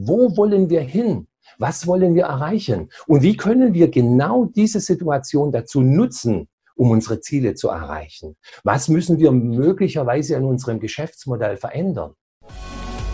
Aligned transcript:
Wo 0.00 0.36
wollen 0.36 0.70
wir 0.70 0.80
hin? 0.80 1.26
Was 1.58 1.88
wollen 1.88 2.14
wir 2.14 2.26
erreichen? 2.26 2.88
Und 3.08 3.22
wie 3.22 3.36
können 3.36 3.74
wir 3.74 3.90
genau 3.90 4.44
diese 4.44 4.78
Situation 4.78 5.50
dazu 5.50 5.80
nutzen, 5.80 6.46
um 6.76 6.92
unsere 6.92 7.18
Ziele 7.18 7.56
zu 7.56 7.66
erreichen? 7.68 8.36
Was 8.62 8.88
müssen 8.88 9.18
wir 9.18 9.32
möglicherweise 9.32 10.36
in 10.36 10.44
unserem 10.44 10.78
Geschäftsmodell 10.78 11.56
verändern? 11.56 12.12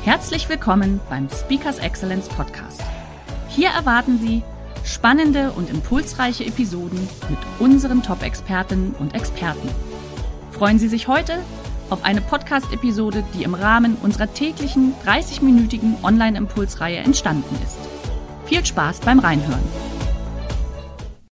Herzlich 0.03 0.47
willkommen 0.51 1.01
beim 1.09 1.31
Speakers 1.31 1.79
Excellence 1.79 2.29
Podcast. 2.29 2.83
Hier 3.49 3.71
erwarten 3.71 4.19
Sie 4.19 4.43
spannende 4.85 5.53
und 5.53 5.71
impulsreiche 5.71 6.45
Episoden 6.45 7.09
mit 7.31 7.39
unseren 7.61 8.03
Top-Expertinnen 8.03 8.95
und 8.99 9.15
Experten. 9.15 9.71
Freuen 10.51 10.79
Sie 10.79 10.89
sich 10.89 11.09
heute 11.09 11.39
auf 11.91 12.05
eine 12.05 12.21
Podcast-Episode, 12.21 13.25
die 13.35 13.43
im 13.45 13.55
Rahmen 13.55 13.97
unserer 14.03 14.33
täglichen 14.33 14.95
30-minütigen 15.05 16.03
Online-Impulsreihe 16.03 16.99
entstanden 16.99 17.55
ist. 17.63 17.79
Viel 18.47 18.65
Spaß 18.65 19.01
beim 19.01 19.19
Reinhören. 19.19 19.63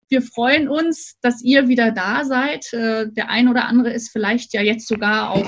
Wir 0.09 0.23
freuen 0.23 0.69
uns, 0.69 1.19
dass 1.21 1.43
ihr 1.43 1.69
wieder 1.69 1.93
da 1.93 2.25
seid. 2.25 2.73
Äh, 2.73 3.09
der 3.13 3.31
ein 3.31 3.49
oder 3.49 3.67
andere 3.67 3.93
ist 3.93 4.11
vielleicht 4.11 4.53
ja 4.53 4.61
jetzt 4.61 4.89
sogar 4.89 5.31
auch 5.31 5.47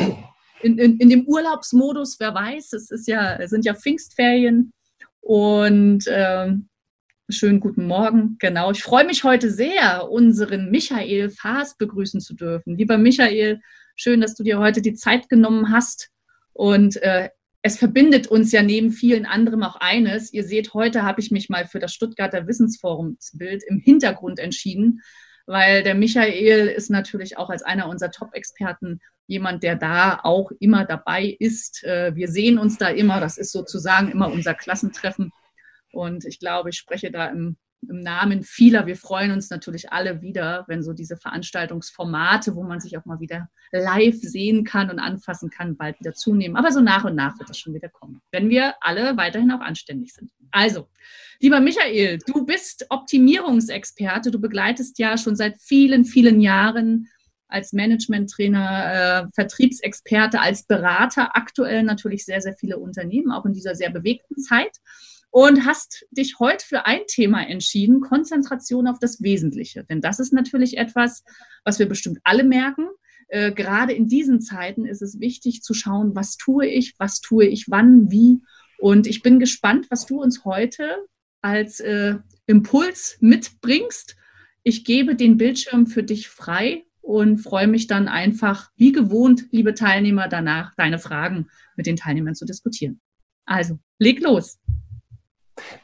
in, 0.63 0.79
in, 0.79 0.99
in 0.99 1.09
dem 1.09 1.27
Urlaubsmodus, 1.27 2.21
wer 2.21 2.33
weiß. 2.33 2.73
Es 2.73 2.91
ist 2.91 3.09
ja, 3.09 3.47
sind 3.49 3.65
ja 3.65 3.75
Pfingstferien 3.75 4.73
und 5.21 6.07
äh, 6.07 6.53
schönen 7.29 7.59
guten 7.59 7.87
Morgen. 7.87 8.37
Genau, 8.39 8.71
ich 8.71 8.83
freue 8.83 9.05
mich 9.05 9.25
heute 9.25 9.51
sehr, 9.51 10.09
unseren 10.09 10.71
Michael 10.71 11.31
Faas 11.31 11.77
begrüßen 11.77 12.21
zu 12.21 12.35
dürfen. 12.35 12.77
Lieber 12.77 12.99
Michael, 12.99 13.61
Schön, 13.97 14.21
dass 14.21 14.35
du 14.35 14.43
dir 14.43 14.59
heute 14.59 14.83
die 14.83 14.95
Zeit 14.95 15.29
genommen 15.29 15.71
hast. 15.73 16.11
Und 16.53 16.97
äh, 17.03 17.31
es 17.63 17.79
verbindet 17.79 18.27
uns 18.27 18.51
ja 18.53 18.63
neben 18.63 18.91
vielen 18.91 19.25
anderem 19.25 19.63
auch 19.63 19.77
eines. 19.77 20.33
Ihr 20.33 20.45
seht, 20.45 20.75
heute 20.75 21.03
habe 21.05 21.21
ich 21.21 21.31
mich 21.31 21.49
mal 21.49 21.67
für 21.67 21.79
das 21.79 21.95
Stuttgarter 21.95 22.47
Wissensforumsbild 22.47 23.63
im 23.69 23.79
Hintergrund 23.79 24.41
entschieden, 24.41 25.01
weil 25.47 25.83
der 25.83 25.95
Michael 25.95 26.69
ist 26.69 26.91
natürlich 26.91 27.37
auch 27.37 27.51
als 27.51 27.63
einer 27.63 27.89
unserer 27.89 28.11
Top-Experten 28.11 29.01
jemand, 29.29 29.63
der 29.63 29.77
da 29.77 30.21
auch 30.23 30.51
immer 30.59 30.85
dabei 30.85 31.37
ist. 31.39 31.85
Äh, 31.85 32.15
wir 32.17 32.29
sehen 32.29 32.59
uns 32.59 32.79
da 32.79 32.89
immer. 32.89 33.21
Das 33.21 33.39
ist 33.39 33.53
sozusagen 33.53 34.11
immer 34.11 34.33
unser 34.33 34.55
Klassentreffen. 34.55 35.31
Und 35.93 36.25
ich 36.25 36.41
glaube, 36.41 36.71
ich 36.71 36.77
spreche 36.77 37.11
da 37.11 37.27
im 37.27 37.57
im 37.89 38.01
Namen 38.01 38.43
vieler. 38.43 38.87
Wir 38.87 38.97
freuen 38.97 39.33
uns 39.33 39.51
natürlich 39.51 39.93
alle 39.93 40.23
wieder, 40.23 40.65
wenn 40.69 40.83
so 40.83 40.93
diese 40.93 41.17
Veranstaltungsformate, 41.17 42.55
wo 42.55 42.63
man 42.63 42.81
sich 42.81 42.97
auch 42.97 43.05
mal 43.05 43.21
wieder 43.21 43.49
live 43.73 44.21
sehen 44.21 44.65
kann 44.65 44.91
und 44.91 44.99
anfassen 44.99 45.51
kann, 45.51 45.77
bald 45.77 45.99
wieder 46.01 46.15
zunehmen. 46.15 46.57
Aber 46.57 46.71
so 46.73 46.81
nach 46.81 47.05
und 47.05 47.15
nach 47.15 47.39
wird 47.39 47.51
das 47.51 47.59
schon 47.59 47.75
wieder 47.75 47.89
kommen, 47.89 48.21
wenn 48.31 48.49
wir 48.49 48.75
alle 48.81 49.17
weiterhin 49.17 49.51
auch 49.51 49.61
anständig 49.61 50.13
sind. 50.13 50.31
Also, 50.51 50.89
lieber 51.41 51.61
Michael, 51.61 52.19
du 52.27 52.45
bist 52.45 52.87
Optimierungsexperte. 52.91 54.31
Du 54.31 54.41
begleitest 54.41 54.99
ja 54.99 55.17
schon 55.19 55.35
seit 55.35 55.61
vielen, 55.61 56.05
vielen 56.05 56.41
Jahren 56.41 57.09
als 57.49 57.73
Management-Trainer, 57.73 59.27
äh, 59.27 59.31
Vertriebsexperte, 59.35 60.41
als 60.41 60.65
Berater 60.65 61.37
aktuell 61.37 61.83
natürlich 61.83 62.25
sehr, 62.25 62.41
sehr 62.41 62.55
viele 62.55 62.79
Unternehmen, 62.79 63.31
auch 63.31 63.45
in 63.45 63.53
dieser 63.53 63.75
sehr 63.75 63.91
bewegten 63.91 64.39
Zeit 64.39 64.79
und 65.33 65.65
hast 65.65 66.05
dich 66.11 66.39
heute 66.39 66.65
für 66.65 66.85
ein 66.85 67.01
Thema 67.09 67.43
entschieden, 67.43 68.03
Konzentration 68.03 68.87
auf 68.87 68.99
das 68.99 69.23
Wesentliche. 69.23 69.83
Denn 69.83 70.03
das 70.03 70.21
ist 70.21 70.35
natürlich 70.35 70.77
etwas, 70.77 71.25
was 71.65 71.79
wir 71.79 71.89
bestimmt 71.89 72.19
alle 72.23 72.45
merken. 72.45 72.87
Äh, 73.29 73.51
gerade 73.51 73.95
in 73.95 74.09
diesen 74.09 74.43
Zeiten 74.43 74.85
ist 74.85 75.01
es 75.01 75.21
wichtig 75.21 75.63
zu 75.63 75.73
schauen, 75.73 76.15
was 76.15 76.37
tue 76.37 76.67
ich, 76.67 76.95
was 76.99 77.23
tue 77.23 77.47
ich 77.47 77.65
wann, 77.71 78.11
wie. 78.11 78.41
Und 78.79 79.07
ich 79.07 79.23
bin 79.23 79.41
gespannt, 79.41 79.87
was 79.91 80.05
du 80.05 80.21
uns 80.21 80.45
heute 80.45 80.99
als 81.41 81.81
äh, 81.81 82.17
Impuls 82.47 83.17
mitbringst. 83.21 84.17
Ich 84.65 84.85
gebe 84.85 85.17
den 85.17 85.39
Bildschirm 85.39 85.87
für 85.87 86.03
dich 86.03 86.29
frei 86.29 86.85
und 87.01 87.39
freue 87.39 87.69
mich 87.69 87.87
dann 87.87 88.07
einfach, 88.07 88.71
wie 88.77 88.93
gewohnt, 88.93 89.47
liebe 89.51 89.73
Teilnehmer, 89.73 90.29
danach 90.29 90.75
deine 90.77 90.99
Fragen 90.99 91.49
mit 91.75 91.87
den 91.87 91.97
Teilnehmern 91.97 92.35
zu 92.35 92.45
diskutieren. 92.45 93.01
Also, 93.47 93.79
leg 93.99 94.21
los. 94.21 94.59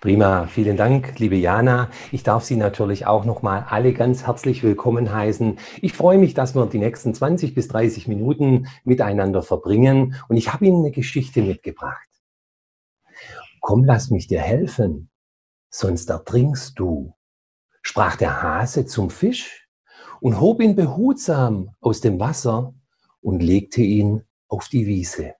Prima, 0.00 0.47
vielen 0.47 0.77
Dank, 0.77 1.19
liebe 1.19 1.37
Jana. 1.37 1.91
Ich 2.12 2.22
darf 2.22 2.44
Sie 2.44 2.56
natürlich 2.56 3.06
auch 3.06 3.25
nochmal 3.25 3.66
alle 3.69 3.93
ganz 3.93 4.27
herzlich 4.27 4.62
willkommen 4.62 5.12
heißen. 5.12 5.59
Ich 5.83 5.93
freue 5.93 6.19
mich, 6.19 6.34
dass 6.34 6.55
wir 6.55 6.66
die 6.66 6.78
nächsten 6.78 7.15
20 7.15 7.55
bis 7.55 7.69
30 7.69 8.09
Minuten 8.09 8.69
miteinander 8.84 9.43
verbringen 9.43 10.15
und 10.28 10.37
ich 10.37 10.53
habe 10.53 10.66
Ihnen 10.66 10.84
eine 10.84 10.91
Geschichte 10.91 11.43
mitgebracht. 11.43 12.09
Komm, 13.61 13.84
lass 13.84 14.11
mich 14.11 14.28
dir 14.28 14.41
helfen, 14.41 15.11
sonst 15.71 16.10
ertrinkst 16.10 16.78
du, 16.78 17.15
sprach 17.83 18.16
der 18.16 18.43
Hase 18.43 18.87
zum 18.87 19.10
Fisch 19.10 19.69
und 20.21 20.41
hob 20.41 20.60
ihn 20.60 20.75
behutsam 20.75 21.75
aus 21.81 22.00
dem 22.00 22.21
Wasser 22.21 22.75
und 23.21 23.43
legte 23.43 23.83
ihn 23.83 24.22
auf 24.49 24.69
die 24.69 24.87
Wiese. 24.87 25.34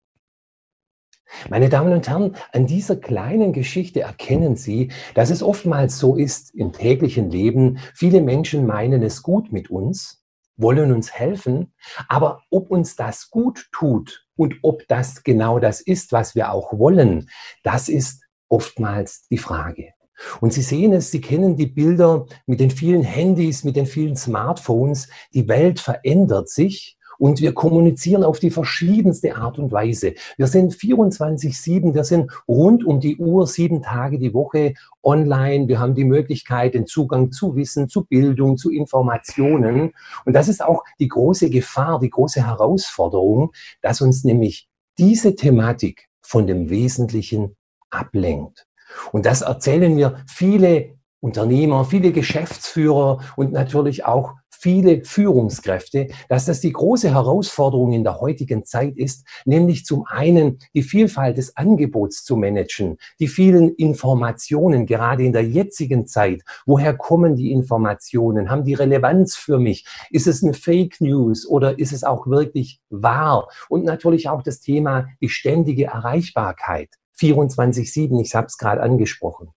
Meine 1.51 1.69
Damen 1.69 1.93
und 1.93 2.09
Herren, 2.09 2.37
an 2.53 2.67
dieser 2.67 2.97
kleinen 2.97 3.53
Geschichte 3.53 4.01
erkennen 4.01 4.57
Sie, 4.57 4.91
dass 5.15 5.31
es 5.31 5.43
oftmals 5.43 5.99
so 5.99 6.17
ist 6.17 6.55
im 6.55 6.73
täglichen 6.73 7.31
Leben, 7.31 7.79
viele 7.95 8.21
Menschen 8.21 8.67
meinen 8.67 9.03
es 9.03 9.23
gut 9.23 9.53
mit 9.53 9.71
uns, 9.71 10.25
wollen 10.57 10.93
uns 10.93 11.13
helfen, 11.13 11.73
aber 12.09 12.43
ob 12.51 12.71
uns 12.71 12.97
das 12.97 13.31
gut 13.31 13.69
tut 13.73 14.27
und 14.37 14.57
ob 14.63 14.87
das 14.89 15.23
genau 15.23 15.59
das 15.59 15.81
ist, 15.81 16.13
was 16.13 16.35
wir 16.35 16.53
auch 16.53 16.79
wollen, 16.79 17.29
das 17.63 17.89
ist 17.89 18.25
oftmals 18.49 19.27
die 19.29 19.39
Frage. 19.39 19.93
Und 20.41 20.53
Sie 20.53 20.63
sehen 20.63 20.93
es, 20.93 21.13
Sie 21.13 21.21
kennen 21.21 21.57
die 21.57 21.67
Bilder 21.67 22.27
mit 22.47 22.59
den 22.59 22.73
vielen 22.73 23.05
Handys, 23.05 23.63
mit 23.63 23.77
den 23.77 23.87
vielen 23.87 24.17
Smartphones. 24.17 25.09
Die 25.33 25.47
Welt 25.47 25.79
verändert 25.79 26.49
sich 26.49 26.98
und 27.19 27.41
wir 27.41 27.53
kommunizieren 27.53 28.25
auf 28.25 28.39
die 28.39 28.51
verschiedenste 28.51 29.37
Art 29.37 29.59
und 29.59 29.73
Weise. 29.73 30.15
Wir 30.37 30.47
sind 30.47 30.75
24-7, 30.75 31.95
wir 31.95 32.05
sind 32.05 32.31
rund 32.47 32.85
um 32.85 33.01
die 33.01 33.17
Uhr, 33.17 33.47
sieben 33.47 33.83
Tage 33.83 34.19
die 34.19 34.33
Woche 34.33 34.75
online. 35.03 35.69
Wir 35.69 35.81
haben 35.81 35.95
die 35.95 36.05
Möglichkeit, 36.05 36.75
den 36.75 36.87
Zugang 36.87 37.33
zu 37.33 37.57
Wissen, 37.57 37.89
zu 37.89 38.05
Bildung, 38.05 38.57
zu 38.57 38.71
Informationen. 38.71 39.93
Und 40.25 40.33
das 40.33 40.49
ist 40.49 40.63
auch 40.63 40.85
die 40.99 41.09
große 41.09 41.51
Gefahr, 41.51 41.99
die 42.01 42.11
große 42.11 42.47
Herausforderung, 42.47 43.53
dass 43.83 44.01
uns 44.01 44.25
nämlich 44.25 44.69
diese 44.99 45.35
Thematik 45.35 46.09
von 46.21 46.47
dem 46.47 46.71
Wesentlichen 46.71 47.57
ablenkt. 47.91 48.67
Und 49.13 49.27
das 49.27 49.43
erzählen 49.43 49.95
mir 49.95 50.25
viele 50.27 50.98
Unternehmer, 51.21 51.85
viele 51.85 52.13
Geschäftsführer 52.13 53.21
und 53.37 53.53
natürlich 53.53 54.05
auch 54.05 54.35
viele 54.61 55.05
Führungskräfte, 55.05 56.09
dass 56.29 56.47
das 56.47 56.61
die 56.61 56.73
große 56.73 57.13
Herausforderung 57.13 57.93
in 57.93 58.03
der 58.03 58.21
heutigen 58.21 58.65
Zeit 58.65 58.97
ist, 58.97 59.27
nämlich 59.45 59.85
zum 59.85 60.05
einen 60.07 60.59
die 60.75 60.83
Vielfalt 60.83 61.39
des 61.39 61.57
Angebots 61.57 62.25
zu 62.25 62.37
managen, 62.37 62.99
die 63.21 63.29
vielen 63.29 63.75
Informationen, 63.77 64.87
gerade 64.87 65.25
in 65.25 65.33
der 65.33 65.45
jetzigen 65.45 66.07
Zeit. 66.07 66.43
Woher 66.67 66.97
kommen 66.97 67.37
die 67.37 67.53
Informationen? 67.53 68.51
Haben 68.51 68.65
die 68.65 68.75
Relevanz 68.75 69.37
für 69.37 69.59
mich? 69.59 69.87
Ist 70.11 70.27
es 70.27 70.43
eine 70.43 70.55
Fake 70.55 71.01
News 71.01 71.47
oder 71.47 71.79
ist 71.79 71.93
es 71.93 72.03
auch 72.05 72.27
wirklich 72.27 72.81
wahr? 72.91 73.49
Und 73.69 73.85
natürlich 73.85 74.29
auch 74.29 74.43
das 74.43 74.61
Thema 74.61 75.07
die 75.21 75.29
ständige 75.29 75.87
Erreichbarkeit. 75.87 76.91
24-7, 77.21 78.21
ich 78.21 78.35
habe 78.35 78.47
es 78.47 78.59
gerade 78.59 78.81
angesprochen. 78.81 79.51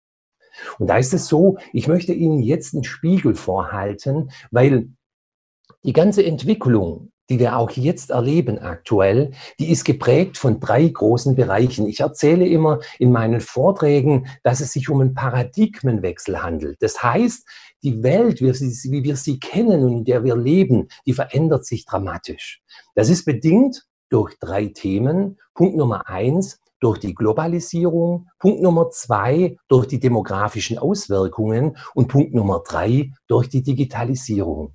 Und 0.78 0.88
da 0.88 0.96
ist 0.96 1.14
es 1.14 1.26
so, 1.26 1.58
ich 1.72 1.88
möchte 1.88 2.12
Ihnen 2.12 2.42
jetzt 2.42 2.74
einen 2.74 2.84
Spiegel 2.84 3.34
vorhalten, 3.34 4.30
weil 4.50 4.88
die 5.84 5.92
ganze 5.92 6.24
Entwicklung, 6.24 7.10
die 7.30 7.38
wir 7.38 7.56
auch 7.56 7.70
jetzt 7.70 8.10
erleben 8.10 8.58
aktuell, 8.58 9.32
die 9.58 9.70
ist 9.70 9.84
geprägt 9.84 10.36
von 10.36 10.60
drei 10.60 10.86
großen 10.86 11.34
Bereichen. 11.34 11.86
Ich 11.86 12.00
erzähle 12.00 12.46
immer 12.46 12.80
in 12.98 13.10
meinen 13.10 13.40
Vorträgen, 13.40 14.26
dass 14.42 14.60
es 14.60 14.72
sich 14.72 14.88
um 14.88 15.00
einen 15.00 15.14
Paradigmenwechsel 15.14 16.42
handelt. 16.42 16.82
Das 16.82 17.02
heißt, 17.02 17.46
die 17.82 18.02
Welt, 18.02 18.40
wie 18.40 19.04
wir 19.04 19.16
sie 19.16 19.40
kennen 19.40 19.84
und 19.84 19.92
in 19.92 20.04
der 20.04 20.24
wir 20.24 20.36
leben, 20.36 20.88
die 21.06 21.14
verändert 21.14 21.64
sich 21.64 21.84
dramatisch. 21.84 22.62
Das 22.94 23.08
ist 23.08 23.24
bedingt 23.24 23.86
durch 24.08 24.38
drei 24.38 24.66
Themen. 24.66 25.38
Punkt 25.54 25.76
Nummer 25.76 26.08
eins, 26.08 26.60
durch 26.82 26.98
die 26.98 27.14
Globalisierung, 27.14 28.28
Punkt 28.38 28.60
Nummer 28.60 28.90
zwei 28.90 29.56
durch 29.68 29.86
die 29.86 30.00
demografischen 30.00 30.78
Auswirkungen 30.78 31.76
und 31.94 32.08
Punkt 32.08 32.34
Nummer 32.34 32.62
drei 32.66 33.12
durch 33.28 33.48
die 33.48 33.62
Digitalisierung. 33.62 34.74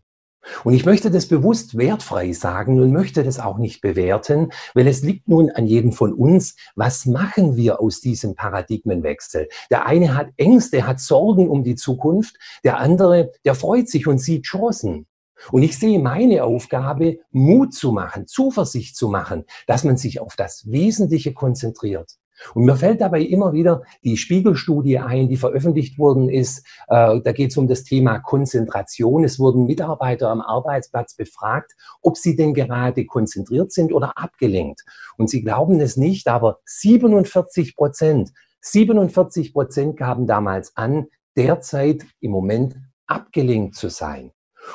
Und 0.63 0.74
ich 0.74 0.86
möchte 0.86 1.12
das 1.12 1.27
bewusst 1.27 1.77
wertfrei 1.77 2.31
sagen 2.31 2.81
und 2.81 2.94
möchte 2.94 3.24
das 3.24 3.38
auch 3.38 3.57
nicht 3.57 3.81
bewerten, 3.81 4.51
weil 4.74 4.88
es 4.88 5.04
liegt 5.04 5.27
nun 5.27 5.50
an 5.50 5.68
jedem 5.68 5.92
von 5.92 6.13
uns, 6.13 6.56
was 6.75 7.06
machen 7.06 7.57
wir 7.57 7.81
aus 7.81 8.00
diesem 8.00 8.36
Paradigmenwechsel? 8.36 9.50
Der 9.69 9.86
eine 9.86 10.15
hat 10.15 10.30
Ängste, 10.38 10.88
hat 10.88 11.01
Sorgen 11.01 11.50
um 11.50 11.63
die 11.63 11.75
Zukunft, 11.75 12.38
der 12.63 12.80
andere, 12.80 13.31
der 13.44 13.56
freut 13.56 13.89
sich 13.89 14.07
und 14.07 14.19
sieht 14.19 14.44
Chancen. 14.44 15.07
Und 15.51 15.63
ich 15.63 15.78
sehe 15.78 16.00
meine 16.00 16.44
Aufgabe, 16.44 17.19
Mut 17.31 17.74
zu 17.74 17.92
machen, 17.92 18.28
Zuversicht 18.28 18.95
zu 18.95 19.10
machen, 19.10 19.45
dass 19.68 19.84
man 19.84 19.98
sich 19.98 20.19
auf 20.19 20.36
das 20.36 20.69
Wesentliche 20.69 21.34
konzentriert. 21.34 22.18
Und 22.54 22.66
mir 22.66 22.75
fällt 22.75 23.01
dabei 23.01 23.22
immer 23.22 23.54
wieder 23.54 23.84
die 24.04 24.18
Spiegelstudie 24.18 25.00
ein, 25.00 25.28
die 25.28 25.38
veröffentlicht 25.38 25.98
worden 25.98 26.30
ist. 26.30 26.66
Äh, 26.88 27.19
da 27.22 27.31
geht 27.31 27.51
es 27.51 27.57
um 27.57 27.68
das 27.68 27.84
Thema 27.84 28.19
Konzentration. 28.19 29.24
Es 29.24 29.39
wurden 29.39 29.66
Mitarbeiter 29.66 30.30
am 30.30 30.42
Arbeitsplatz 30.42 31.16
befragt, 31.16 31.74
ob 32.01 32.18
sie 32.18 32.36
denn 32.36 32.54
gerade 32.54 33.06
konzentriert 33.06 33.72
sind 33.72 33.92
oder 33.92 34.18
abgelenkt. 34.18 34.83
Und 35.18 35.30
sie 35.30 35.42
glauben 35.42 35.80
es 35.80 35.98
nicht, 35.98 36.28
aber 36.28 36.60
47 36.66 37.75
Prozent, 37.75 38.31
47 38.62 39.54
Prozent 39.54 39.98
gaben 39.98 40.28
damals 40.28 40.75
an, 40.75 41.07
derzeit 41.36 42.06
im 42.19 42.31
Moment 42.31 42.78
abgelenkt 43.07 43.75
zu 43.75 43.90
sein. 43.90 44.31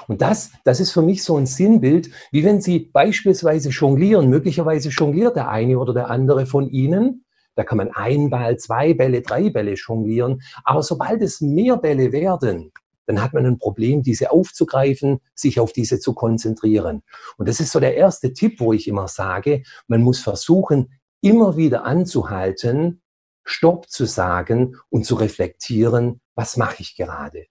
Und 0.08 0.22
das, 0.22 0.50
das 0.64 0.80
ist 0.80 0.92
für 0.92 1.02
mich 1.02 1.22
so 1.22 1.36
ein 1.36 1.46
Sinnbild, 1.46 2.10
wie 2.30 2.44
wenn 2.44 2.60
Sie 2.60 2.78
beispielsweise 2.78 3.70
jonglieren. 3.70 4.28
Möglicherweise 4.28 4.88
jongliert 4.88 5.36
der 5.36 5.48
eine 5.48 5.78
oder 5.78 5.94
der 5.94 6.10
andere 6.10 6.46
von 6.46 6.68
Ihnen 6.68 7.24
da 7.54 7.64
kann 7.64 7.78
man 7.78 7.90
ein 7.92 8.30
Ball, 8.30 8.56
zwei 8.56 8.94
Bälle, 8.94 9.22
drei 9.22 9.50
Bälle 9.50 9.74
jonglieren. 9.74 10.42
Aber 10.64 10.82
sobald 10.82 11.22
es 11.22 11.40
mehr 11.40 11.76
Bälle 11.76 12.12
werden, 12.12 12.72
dann 13.06 13.22
hat 13.22 13.34
man 13.34 13.44
ein 13.44 13.58
Problem, 13.58 14.02
diese 14.02 14.30
aufzugreifen, 14.30 15.20
sich 15.34 15.60
auf 15.60 15.72
diese 15.72 15.98
zu 15.98 16.14
konzentrieren. 16.14 17.02
Und 17.36 17.48
das 17.48 17.60
ist 17.60 17.72
so 17.72 17.80
der 17.80 17.96
erste 17.96 18.32
Tipp, 18.32 18.60
wo 18.60 18.72
ich 18.72 18.88
immer 18.88 19.08
sage, 19.08 19.64
man 19.86 20.02
muss 20.02 20.20
versuchen, 20.20 20.98
immer 21.20 21.56
wieder 21.56 21.84
anzuhalten, 21.84 23.02
Stopp 23.44 23.90
zu 23.90 24.06
sagen 24.06 24.76
und 24.88 25.04
zu 25.04 25.16
reflektieren, 25.16 26.20
was 26.34 26.56
mache 26.56 26.76
ich 26.78 26.96
gerade? 26.96 27.46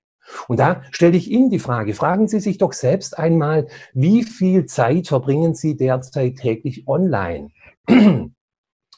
Und 0.48 0.60
da 0.60 0.83
stelle 0.92 1.18
ich 1.18 1.30
Ihnen 1.30 1.50
die 1.50 1.60
Frage, 1.60 1.94
fragen 1.94 2.28
Sie 2.28 2.39
sich 2.39 2.57
doch 2.57 2.74
selbst 2.74 3.18
einmal, 3.18 3.68
wie 3.94 4.24
viel 4.24 4.66
Zeit 4.66 5.07
verbringen 5.07 5.56
Sie 5.56 5.78
derzeit 5.78 6.38
täglich 6.38 6.88
online? 6.88 7.50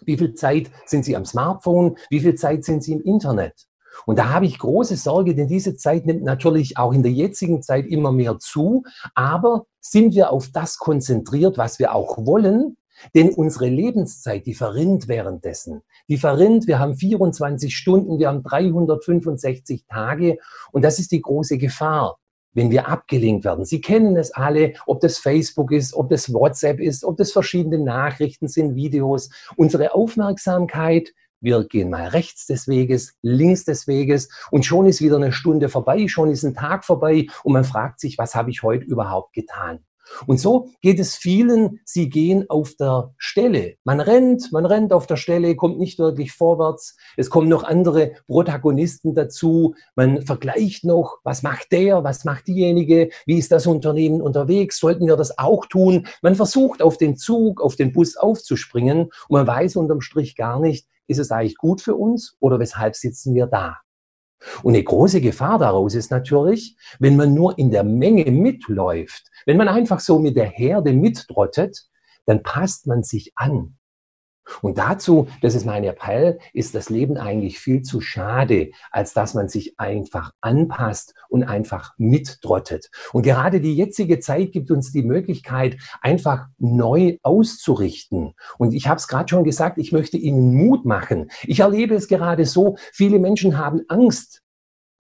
Wie 0.06 0.18
viel 0.18 0.34
Zeit 0.34 0.70
sind 0.86 1.06
Sie 1.06 1.16
am 1.16 1.24
Smartphone? 1.24 1.96
Wie 2.10 2.20
viel 2.20 2.36
Zeit 2.36 2.66
sind 2.66 2.84
Sie 2.84 2.92
im 2.92 3.02
Internet? 3.04 3.68
Und 4.06 4.20
da 4.20 4.30
habe 4.30 4.46
ich 4.46 4.60
große 4.60 4.98
Sorge, 4.98 5.36
denn 5.36 5.48
diese 5.48 5.76
Zeit 5.76 6.06
nimmt 6.06 6.24
natürlich 6.24 6.78
auch 6.78 6.94
in 6.94 7.04
der 7.04 7.12
jetzigen 7.12 7.62
Zeit 7.62 7.86
immer 7.86 8.12
mehr 8.12 8.40
zu. 8.40 8.84
Aber 9.16 9.66
sind 9.80 10.14
wir 10.14 10.32
auf 10.32 10.50
das 10.52 10.78
konzentriert, 10.78 11.58
was 11.58 11.80
wir 11.80 11.94
auch 11.94 12.18
wollen? 12.26 12.76
Denn 13.16 13.30
unsere 13.30 13.68
Lebenszeit, 13.68 14.46
die 14.46 14.54
verrinnt 14.54 15.08
währenddessen. 15.08 15.82
Die 16.08 16.18
verrinnt, 16.18 16.68
wir 16.68 16.80
haben 16.80 16.96
24 16.96 17.76
Stunden, 17.76 18.20
wir 18.20 18.28
haben 18.28 18.44
365 18.44 19.86
Tage 19.88 20.38
und 20.72 20.84
das 20.84 21.00
ist 21.00 21.12
die 21.12 21.22
große 21.22 21.58
Gefahr 21.58 22.18
wenn 22.54 22.72
wir 22.72 22.88
abgelenkt 22.88 23.46
werden. 23.46 23.66
Sie 23.66 23.82
kennen 23.82 24.16
es 24.16 24.32
alle, 24.32 24.74
ob 24.86 25.02
das 25.02 25.18
Facebook 25.18 25.72
ist, 25.72 25.94
ob 25.94 26.10
das 26.10 26.32
WhatsApp 26.32 26.80
ist, 26.80 27.04
ob 27.04 27.18
das 27.18 27.32
verschiedene 27.32 27.80
Nachrichten 27.80 28.48
sind, 28.48 28.76
Videos. 28.76 29.30
Unsere 29.56 29.94
Aufmerksamkeit, 29.94 31.14
wir 31.42 31.66
gehen 31.66 31.90
mal 31.90 32.08
rechts 32.08 32.48
des 32.48 32.68
Weges, 32.68 33.18
links 33.22 33.66
des 33.66 33.88
Weges 33.88 34.30
und 34.52 34.66
schon 34.66 34.86
ist 34.86 35.02
wieder 35.02 35.18
eine 35.18 35.34
Stunde 35.34 35.68
vorbei, 35.68 36.08
schon 36.08 36.32
ist 36.32 36.44
ein 36.44 36.54
Tag 36.54 36.86
vorbei 36.86 37.28
und 37.44 37.54
man 37.54 37.66
fragt 37.66 38.00
sich, 38.00 38.18
was 38.18 38.36
habe 38.36 38.50
ich 38.50 38.64
heute 38.64 38.86
überhaupt 38.86 39.34
getan? 39.34 39.80
Und 40.28 40.40
so 40.40 40.70
geht 40.82 41.00
es 41.00 41.16
vielen, 41.16 41.80
sie 41.86 42.10
gehen 42.10 42.50
auf 42.50 42.76
der 42.76 43.14
Stelle. 43.18 43.76
Man 43.84 44.00
rennt, 44.00 44.52
man 44.52 44.66
rennt 44.66 44.94
auf 44.94 45.08
der 45.08 45.16
Stelle, 45.16 45.56
kommt 45.56 45.80
nicht 45.80 46.00
wirklich 46.00 46.32
vorwärts. 46.32 46.98
Es 47.18 47.30
kommen 47.30 47.50
noch 47.50 47.64
andere 47.64 48.14
Protagonisten 48.28 49.16
dazu. 49.16 49.76
Man 49.96 50.22
vergleicht 50.22 50.84
noch, 50.84 51.18
was 51.24 51.44
macht 51.44 51.72
der, 51.72 52.04
was 52.04 52.26
macht 52.26 52.48
diejenige, 52.48 53.10
wie 53.26 53.38
ist 53.38 53.52
das 53.52 53.68
Unternehmen 53.68 54.22
unterwegs, 54.22 54.80
sollten 54.80 55.08
wir 55.08 55.16
das 55.16 55.38
auch 55.38 55.66
tun. 55.66 56.08
Man 56.22 56.36
versucht 56.36 56.82
auf 56.82 56.98
den 56.98 57.18
Zug, 57.18 57.62
auf 57.62 57.76
den 57.76 57.92
Bus 57.92 58.18
aufzuspringen 58.18 59.04
und 59.04 59.12
man 59.30 59.48
weiß 59.48 59.76
unterm 59.76 60.02
Strich 60.02 60.36
gar 60.36 60.60
nicht, 60.60 60.88
ist 61.08 61.20
es 61.20 61.32
eigentlich 61.32 61.58
gut 61.58 61.82
für 61.82 61.96
uns 61.96 62.36
oder 62.40 62.60
weshalb 62.60 62.96
sitzen 62.96 63.36
wir 63.36 63.48
da? 63.48 63.78
Und 64.64 64.74
eine 64.74 64.84
große 64.84 65.22
Gefahr 65.22 65.60
daraus 65.60 65.96
ist 65.96 66.12
natürlich, 66.12 66.78
wenn 67.00 67.16
man 67.16 67.34
nur 67.34 67.58
in 67.58 67.72
der 67.72 67.84
Menge 67.84 68.30
mitläuft, 68.32 69.30
wenn 69.46 69.58
man 69.58 69.68
einfach 69.68 70.00
so 70.00 70.20
mit 70.20 70.36
der 70.36 70.46
Herde 70.48 70.94
mittrottet, 70.94 71.86
dann 72.26 72.44
passt 72.44 72.88
man 72.88 73.04
sich 73.04 73.32
an. 73.36 73.78
Und 74.62 74.78
dazu, 74.78 75.28
das 75.42 75.56
ist 75.56 75.66
mein 75.66 75.84
Appell, 75.84 76.40
ist 76.54 76.76
das 76.76 76.90
Leben 76.90 77.18
eigentlich 77.18 77.60
viel 77.60 77.82
zu 77.82 78.02
schade, 78.02 78.72
als 78.92 79.14
dass 79.14 79.34
man 79.34 79.50
sich 79.50 79.80
einfach 79.80 80.32
anpasst 80.42 81.14
und 81.30 81.44
einfach 81.44 81.94
mittrottet. 81.98 82.90
Und 83.12 83.24
gerade 83.24 83.62
die 83.62 83.76
jetzige 83.76 84.20
Zeit 84.20 84.52
gibt 84.52 84.72
uns 84.72 84.92
die 84.92 85.04
Möglichkeit, 85.04 85.78
einfach 86.02 86.48
neu 86.58 87.18
auszurichten. 87.24 88.34
Und 88.58 88.74
ich 88.74 88.88
habe 88.88 88.98
es 88.98 89.08
gerade 89.08 89.30
schon 89.30 89.44
gesagt, 89.44 89.78
ich 89.78 89.92
möchte 89.92 90.18
Ihnen 90.18 90.54
Mut 90.54 90.86
machen. 90.86 91.32
Ich 91.44 91.62
erlebe 91.62 91.96
es 91.96 92.08
gerade 92.08 92.46
so, 92.46 92.78
viele 92.92 93.20
Menschen 93.20 93.58
haben 93.58 93.82
Angst 93.88 94.43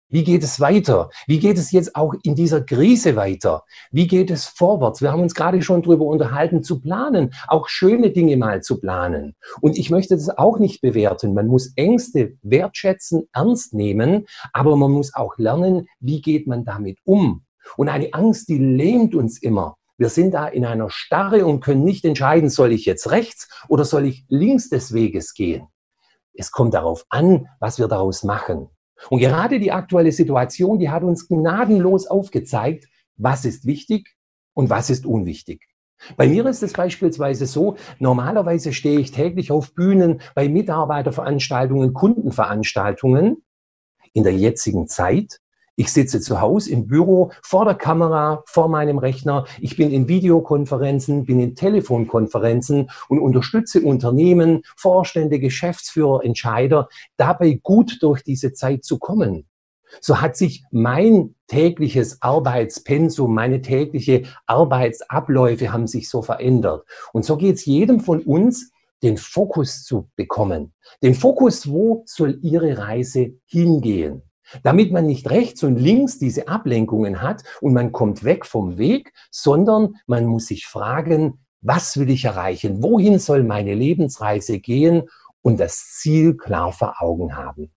wie 0.10 0.24
geht 0.24 0.44
es 0.44 0.60
weiter? 0.62 1.10
Wie 1.28 1.40
geht 1.40 1.58
es 1.58 1.72
jetzt 1.72 1.96
auch 1.96 2.14
in 2.24 2.36
dieser 2.36 2.62
Krise 2.62 3.18
weiter? 3.18 3.64
Wie 3.92 4.08
geht 4.08 4.32
es 4.32 4.46
vorwärts? 4.46 5.02
Wir 5.02 5.12
haben 5.12 5.22
uns 5.22 5.36
gerade 5.36 5.62
schon 5.62 5.82
darüber 5.82 6.06
unterhalten, 6.06 6.64
zu 6.64 6.80
planen, 6.80 7.34
auch 7.48 7.68
schöne 7.68 8.12
Dinge 8.12 8.38
mal 8.38 8.62
zu 8.62 8.80
planen. 8.80 9.36
Und 9.60 9.78
ich 9.78 9.90
möchte 9.90 10.16
das 10.16 10.30
auch 10.30 10.60
nicht 10.60 10.82
bewerten. 10.82 11.34
Man 11.34 11.48
muss 11.48 11.74
Ängste 11.76 12.38
wertschätzen, 12.42 13.28
ernst 13.34 13.74
nehmen, 13.74 14.28
aber 14.54 14.78
man 14.78 14.92
muss 14.92 15.14
auch 15.14 15.38
lernen, 15.38 15.88
wie 16.00 16.22
geht 16.22 16.48
man 16.48 16.64
damit 16.64 17.00
um? 17.04 17.44
Und 17.76 17.90
eine 17.90 18.14
Angst, 18.14 18.48
die 18.48 18.60
lähmt 18.60 19.14
uns 19.14 19.42
immer. 19.42 19.76
Wir 19.98 20.10
sind 20.10 20.34
da 20.34 20.48
in 20.48 20.64
einer 20.64 20.90
Starre 20.90 21.46
und 21.46 21.60
können 21.60 21.84
nicht 21.84 22.06
entscheiden, 22.06 22.50
soll 22.50 22.72
ich 22.72 22.86
jetzt 22.86 23.12
rechts 23.12 23.50
oder 23.68 23.84
soll 23.84 24.06
ich 24.06 24.26
links 24.30 24.70
des 24.70 24.94
Weges 24.94 25.34
gehen? 25.34 25.68
Es 26.34 26.52
kommt 26.52 26.76
darauf 26.76 27.04
an, 27.10 27.48
was 27.60 27.80
wir 27.80 27.88
daraus 27.88 28.24
machen. 28.24 28.70
Und 29.10 29.20
gerade 29.20 29.60
die 29.60 29.72
aktuelle 29.72 30.12
Situation, 30.12 30.80
die 30.80 30.90
hat 30.90 31.04
uns 31.04 31.28
gnadenlos 31.28 32.08
aufgezeigt, 32.08 32.88
was 33.16 33.46
ist 33.46 33.66
wichtig 33.66 34.16
und 34.54 34.70
was 34.70 34.90
ist 34.90 35.06
unwichtig. 35.06 35.68
Bei 36.16 36.28
mir 36.28 36.46
ist 36.46 36.62
es 36.62 36.74
beispielsweise 36.74 37.48
so, 37.48 37.76
normalerweise 38.00 38.72
stehe 38.72 39.00
ich 39.00 39.12
täglich 39.12 39.52
auf 39.52 39.74
Bühnen 39.74 40.22
bei 40.36 40.48
Mitarbeiterveranstaltungen, 40.48 41.94
Kundenveranstaltungen. 41.94 43.44
In 44.14 44.24
der 44.24 44.34
jetzigen 44.34 44.88
Zeit 44.88 45.40
ich 45.78 45.94
sitze 45.94 46.20
zu 46.20 46.42
Hause 46.42 46.72
im 46.72 46.88
Büro 46.88 47.32
vor 47.44 47.64
der 47.64 47.76
Kamera, 47.76 48.44
vor 48.48 48.68
meinem 48.68 48.98
Rechner. 48.98 49.46
Ich 49.62 49.78
bin 49.78 49.92
in 49.92 50.08
Videokonferenzen, 50.08 51.26
bin 51.26 51.40
in 51.40 51.56
Telefonkonferenzen 51.56 52.90
und 53.10 53.20
unterstütze 53.20 53.82
Unternehmen, 53.82 54.64
Vorstände, 54.76 55.40
Geschäftsführer, 55.40 56.26
Entscheider, 56.26 56.90
dabei 57.16 57.60
gut 57.62 58.00
durch 58.02 58.24
diese 58.24 58.54
Zeit 58.54 58.84
zu 58.84 58.98
kommen. 58.98 59.46
So 60.02 60.20
hat 60.20 60.36
sich 60.36 60.64
mein 60.72 61.36
tägliches 61.46 62.24
Arbeitspensum, 62.24 63.34
meine 63.34 63.62
tägliche 63.62 64.24
Arbeitsabläufe 64.48 65.72
haben 65.72 65.86
sich 65.86 66.10
so 66.10 66.24
verändert. 66.24 66.86
Und 67.14 67.24
so 67.24 67.38
geht 67.38 67.56
es 67.56 67.66
jedem 67.66 68.00
von 68.00 68.22
uns, 68.22 68.72
den 69.04 69.18
Fokus 69.18 69.84
zu 69.84 70.10
bekommen. 70.16 70.74
Den 71.04 71.14
Fokus, 71.14 71.70
wo 71.70 72.02
soll 72.08 72.40
Ihre 72.42 72.80
Reise 72.80 73.36
hingehen? 73.46 74.24
Damit 74.64 74.92
man 74.92 75.06
nicht 75.06 75.30
rechts 75.30 75.64
und 75.64 75.78
links 75.78 76.20
diese 76.20 76.48
Ablenkungen 76.48 77.22
hat 77.22 77.44
und 77.62 77.74
man 77.74 77.92
kommt 77.92 78.24
weg 78.24 78.46
vom 78.46 78.78
Weg, 78.78 79.14
sondern 79.32 79.96
man 80.06 80.26
muss 80.26 80.48
sich 80.48 80.66
fragen, 80.66 81.40
was 81.62 81.98
will 81.98 82.10
ich 82.10 82.26
erreichen? 82.26 82.82
Wohin 82.82 83.20
soll 83.20 83.44
meine 83.44 83.74
Lebensreise 83.74 84.60
gehen? 84.60 85.04
Und 85.42 85.60
das 85.60 85.94
Ziel 85.94 86.36
klar 86.36 86.74
vor 86.74 87.02
Augen 87.02 87.36
haben. 87.36 87.72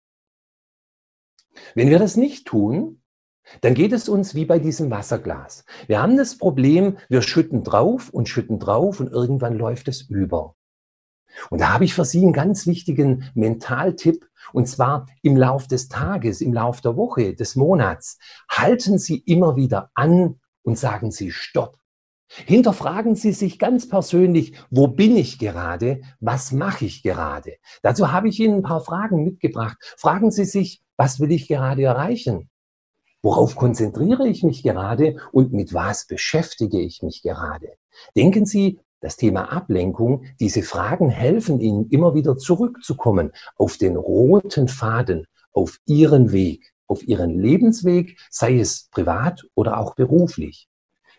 Wenn 1.76 1.90
wir 1.90 2.00
das 2.00 2.18
nicht 2.18 2.48
tun, 2.48 3.02
dann 3.62 3.74
geht 3.74 3.94
es 3.94 4.10
uns 4.10 4.36
wie 4.36 4.46
bei 4.46 4.60
diesem 4.60 4.92
Wasserglas. 4.92 5.66
Wir 5.88 6.02
haben 6.02 6.18
das 6.18 6.38
Problem, 6.38 6.98
wir 7.10 7.22
schütten 7.22 7.64
drauf 7.64 8.10
und 8.10 8.30
schütten 8.30 8.60
drauf 8.60 9.00
und 9.00 9.12
irgendwann 9.12 9.58
läuft 9.58 9.88
es 9.88 10.02
über. 10.02 10.56
Und 11.50 11.62
da 11.62 11.74
habe 11.74 11.86
ich 11.86 11.94
für 11.94 12.06
Sie 12.06 12.22
einen 12.24 12.34
ganz 12.34 12.68
wichtigen 12.68 13.30
Mentaltipp, 13.34 14.26
und 14.54 14.68
zwar 14.68 15.08
im 15.22 15.38
Lauf 15.38 15.68
des 15.68 15.90
Tages, 15.90 16.42
im 16.42 16.54
Lauf 16.54 16.82
der 16.82 16.96
Woche, 16.96 17.36
des 17.36 17.56
Monats. 17.56 18.18
Halten 18.50 18.98
Sie 18.98 19.18
immer 19.20 19.56
wieder 19.56 19.92
an 19.94 20.40
und 20.64 20.78
sagen 20.78 21.12
Sie 21.12 21.32
Stopp. 21.32 21.78
Hinterfragen 22.46 23.16
Sie 23.16 23.34
sich 23.34 23.58
ganz 23.58 23.90
persönlich, 23.90 24.54
wo 24.70 24.88
bin 24.88 25.18
ich 25.18 25.40
gerade? 25.40 26.02
Was 26.20 26.52
mache 26.52 26.86
ich 26.86 27.02
gerade? 27.02 27.56
Dazu 27.82 28.12
habe 28.12 28.30
ich 28.30 28.40
Ihnen 28.40 28.58
ein 28.58 28.64
paar 28.64 28.82
Fragen 28.82 29.24
mitgebracht. 29.24 29.78
Fragen 29.98 30.30
Sie 30.30 30.46
sich, 30.46 30.84
was 30.96 31.20
will 31.20 31.32
ich 31.32 31.48
gerade 31.48 31.84
erreichen? 31.84 32.50
Worauf 33.22 33.56
konzentriere 33.56 34.28
ich 34.28 34.44
mich 34.44 34.64
gerade 34.64 35.18
und 35.32 35.54
mit 35.54 35.74
was 35.74 36.06
beschäftige 36.06 36.80
ich 36.80 37.02
mich 37.02 37.22
gerade? 37.22 37.74
Denken 38.16 38.46
Sie, 38.46 38.80
das 39.02 39.18
Thema 39.18 39.52
Ablenkung, 39.52 40.26
diese 40.40 40.62
Fragen 40.62 41.10
helfen 41.10 41.60
Ihnen 41.60 41.90
immer 41.90 42.16
wieder 42.16 42.38
zurückzukommen 42.38 43.32
auf 43.56 43.78
den 43.78 43.96
roten 43.96 44.68
Faden, 44.68 45.26
auf 45.54 45.80
Ihren 45.86 46.32
Weg, 46.32 46.74
auf 46.88 47.08
Ihren 47.08 47.40
Lebensweg, 47.40 48.20
sei 48.30 48.60
es 48.60 48.90
privat 48.92 49.44
oder 49.56 49.78
auch 49.78 49.96
beruflich. 49.96 50.68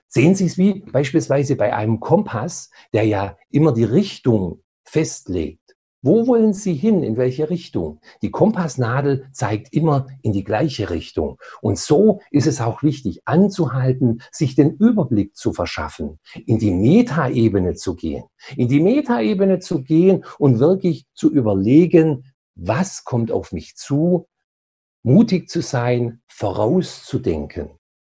Sehen 0.08 0.34
Sie 0.34 0.46
es 0.46 0.58
wie 0.58 0.80
beispielsweise 0.80 1.56
bei 1.56 1.74
einem 1.74 2.00
Kompass, 2.00 2.70
der 2.92 3.04
ja 3.04 3.36
immer 3.50 3.72
die 3.72 3.84
Richtung 3.84 4.62
festlegt. 4.84 5.59
Wo 6.02 6.26
wollen 6.26 6.54
Sie 6.54 6.72
hin? 6.72 7.02
In 7.02 7.18
welche 7.18 7.50
Richtung? 7.50 8.00
Die 8.22 8.30
Kompassnadel 8.30 9.26
zeigt 9.32 9.74
immer 9.74 10.06
in 10.22 10.32
die 10.32 10.44
gleiche 10.44 10.88
Richtung. 10.88 11.38
Und 11.60 11.78
so 11.78 12.20
ist 12.30 12.46
es 12.46 12.62
auch 12.62 12.82
wichtig, 12.82 13.20
anzuhalten, 13.26 14.22
sich 14.32 14.54
den 14.54 14.76
Überblick 14.76 15.36
zu 15.36 15.52
verschaffen, 15.52 16.18
in 16.46 16.58
die 16.58 16.70
Metaebene 16.70 17.74
zu 17.74 17.96
gehen. 17.96 18.24
In 18.56 18.68
die 18.68 18.80
Metaebene 18.80 19.58
zu 19.58 19.82
gehen 19.82 20.24
und 20.38 20.58
wirklich 20.58 21.04
zu 21.12 21.30
überlegen, 21.30 22.32
was 22.54 23.04
kommt 23.04 23.30
auf 23.30 23.52
mich 23.52 23.76
zu, 23.76 24.26
mutig 25.02 25.50
zu 25.50 25.60
sein, 25.60 26.22
vorauszudenken 26.28 27.70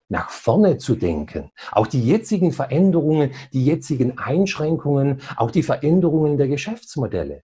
nach 0.08 0.30
vorne 0.30 0.78
zu 0.78 0.96
denken. 0.96 1.50
Auch 1.72 1.88
die 1.88 2.06
jetzigen 2.06 2.52
Veränderungen, 2.52 3.32
die 3.54 3.66
jetzigen 3.66 4.20
Einschränkungen, 4.20 5.20
auch 5.36 5.50
die 5.50 5.64
Veränderungen 5.64 6.38
der 6.38 6.48
Geschäftsmodelle 6.48 7.42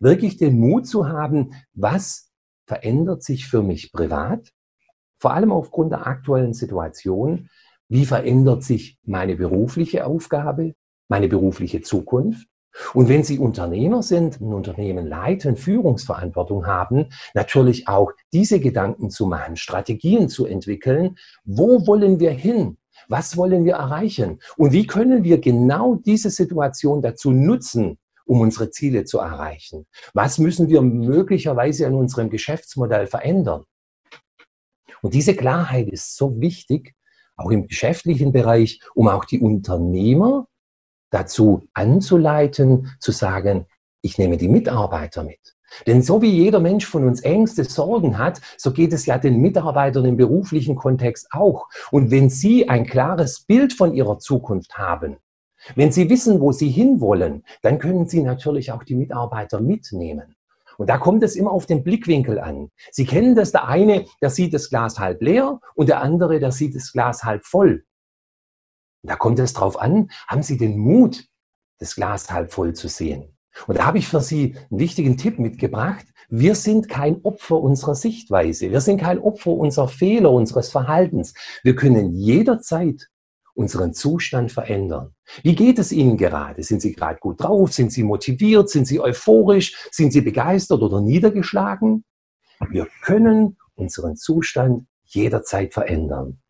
wirklich 0.00 0.36
den 0.36 0.58
Mut 0.58 0.86
zu 0.86 1.08
haben, 1.08 1.54
was 1.72 2.30
verändert 2.66 3.22
sich 3.22 3.46
für 3.46 3.62
mich 3.62 3.92
privat, 3.92 4.52
vor 5.18 5.32
allem 5.32 5.52
aufgrund 5.52 5.92
der 5.92 6.06
aktuellen 6.06 6.54
Situation, 6.54 7.48
wie 7.88 8.06
verändert 8.06 8.62
sich 8.62 8.98
meine 9.04 9.36
berufliche 9.36 10.06
Aufgabe, 10.06 10.74
meine 11.08 11.28
berufliche 11.28 11.82
Zukunft. 11.82 12.48
Und 12.92 13.08
wenn 13.08 13.22
Sie 13.22 13.38
Unternehmer 13.38 14.02
sind, 14.02 14.40
ein 14.40 14.52
Unternehmen 14.52 15.06
leiten, 15.06 15.56
Führungsverantwortung 15.56 16.66
haben, 16.66 17.06
natürlich 17.32 17.86
auch 17.86 18.12
diese 18.32 18.58
Gedanken 18.58 19.10
zu 19.10 19.26
machen, 19.26 19.56
Strategien 19.56 20.28
zu 20.28 20.44
entwickeln. 20.44 21.16
Wo 21.44 21.86
wollen 21.86 22.18
wir 22.18 22.32
hin? 22.32 22.78
Was 23.08 23.36
wollen 23.36 23.64
wir 23.64 23.74
erreichen? 23.74 24.40
Und 24.56 24.72
wie 24.72 24.86
können 24.86 25.22
wir 25.22 25.38
genau 25.40 25.94
diese 25.94 26.30
Situation 26.30 27.00
dazu 27.00 27.30
nutzen, 27.30 27.98
um 28.24 28.40
unsere 28.40 28.70
Ziele 28.70 29.04
zu 29.04 29.18
erreichen? 29.18 29.86
Was 30.12 30.38
müssen 30.38 30.68
wir 30.68 30.82
möglicherweise 30.82 31.86
an 31.86 31.94
unserem 31.94 32.30
Geschäftsmodell 32.30 33.06
verändern? 33.06 33.64
Und 35.02 35.14
diese 35.14 35.34
Klarheit 35.34 35.88
ist 35.88 36.16
so 36.16 36.40
wichtig, 36.40 36.94
auch 37.36 37.50
im 37.50 37.66
geschäftlichen 37.66 38.32
Bereich, 38.32 38.80
um 38.94 39.08
auch 39.08 39.24
die 39.24 39.40
Unternehmer 39.40 40.46
dazu 41.10 41.68
anzuleiten, 41.74 42.90
zu 43.00 43.12
sagen, 43.12 43.66
ich 44.02 44.18
nehme 44.18 44.36
die 44.36 44.48
Mitarbeiter 44.48 45.24
mit. 45.24 45.54
Denn 45.86 46.02
so 46.02 46.22
wie 46.22 46.30
jeder 46.30 46.60
Mensch 46.60 46.86
von 46.86 47.04
uns 47.06 47.20
Ängste, 47.20 47.64
Sorgen 47.64 48.18
hat, 48.18 48.40
so 48.56 48.72
geht 48.72 48.92
es 48.92 49.06
ja 49.06 49.18
den 49.18 49.40
Mitarbeitern 49.40 50.04
im 50.04 50.16
beruflichen 50.16 50.76
Kontext 50.76 51.28
auch. 51.32 51.68
Und 51.90 52.10
wenn 52.10 52.30
Sie 52.30 52.68
ein 52.68 52.86
klares 52.86 53.40
Bild 53.40 53.72
von 53.72 53.94
Ihrer 53.94 54.18
Zukunft 54.18 54.76
haben, 54.76 55.16
wenn 55.74 55.92
Sie 55.92 56.08
wissen, 56.10 56.40
wo 56.40 56.52
Sie 56.52 56.68
hinwollen, 56.68 57.44
dann 57.62 57.78
können 57.78 58.06
Sie 58.06 58.22
natürlich 58.22 58.72
auch 58.72 58.84
die 58.84 58.94
Mitarbeiter 58.94 59.60
mitnehmen. 59.60 60.34
Und 60.76 60.90
da 60.90 60.98
kommt 60.98 61.22
es 61.22 61.36
immer 61.36 61.52
auf 61.52 61.66
den 61.66 61.84
Blickwinkel 61.84 62.38
an. 62.38 62.70
Sie 62.90 63.06
kennen 63.06 63.34
das, 63.34 63.52
der 63.52 63.68
eine, 63.68 64.06
der 64.20 64.30
sieht 64.30 64.54
das 64.54 64.70
Glas 64.70 64.98
halb 64.98 65.22
leer 65.22 65.60
und 65.74 65.88
der 65.88 66.00
andere, 66.00 66.40
der 66.40 66.52
sieht 66.52 66.74
das 66.74 66.92
Glas 66.92 67.24
halb 67.24 67.44
voll. 67.44 67.84
Und 69.02 69.10
da 69.10 69.16
kommt 69.16 69.38
es 69.38 69.52
drauf 69.52 69.80
an, 69.80 70.10
haben 70.26 70.42
Sie 70.42 70.56
den 70.56 70.78
Mut, 70.78 71.26
das 71.78 71.94
Glas 71.94 72.30
halb 72.30 72.52
voll 72.52 72.74
zu 72.74 72.88
sehen. 72.88 73.36
Und 73.66 73.78
da 73.78 73.86
habe 73.86 73.98
ich 73.98 74.08
für 74.08 74.20
Sie 74.20 74.56
einen 74.70 74.80
wichtigen 74.80 75.16
Tipp 75.16 75.38
mitgebracht. 75.38 76.06
Wir 76.28 76.54
sind 76.54 76.88
kein 76.88 77.22
Opfer 77.22 77.60
unserer 77.60 77.94
Sichtweise. 77.94 78.70
Wir 78.70 78.80
sind 78.80 79.00
kein 79.00 79.18
Opfer 79.20 79.52
unserer 79.52 79.88
Fehler, 79.88 80.32
unseres 80.32 80.70
Verhaltens. 80.70 81.34
Wir 81.62 81.76
können 81.76 82.14
jederzeit 82.14 83.10
unseren 83.54 83.94
Zustand 83.94 84.52
verändern. 84.52 85.14
Wie 85.42 85.54
geht 85.54 85.78
es 85.78 85.92
Ihnen 85.92 86.16
gerade? 86.16 86.62
Sind 86.62 86.82
Sie 86.82 86.92
gerade 86.92 87.18
gut 87.20 87.42
drauf? 87.42 87.72
Sind 87.72 87.92
Sie 87.92 88.02
motiviert? 88.02 88.68
Sind 88.68 88.86
Sie 88.86 89.00
euphorisch? 89.00 89.88
Sind 89.90 90.12
Sie 90.12 90.20
begeistert 90.20 90.82
oder 90.82 91.00
niedergeschlagen? 91.00 92.04
Wir 92.70 92.88
können 93.02 93.56
unseren 93.74 94.16
Zustand 94.16 94.86
jederzeit 95.04 95.72
verändern. 95.72 96.40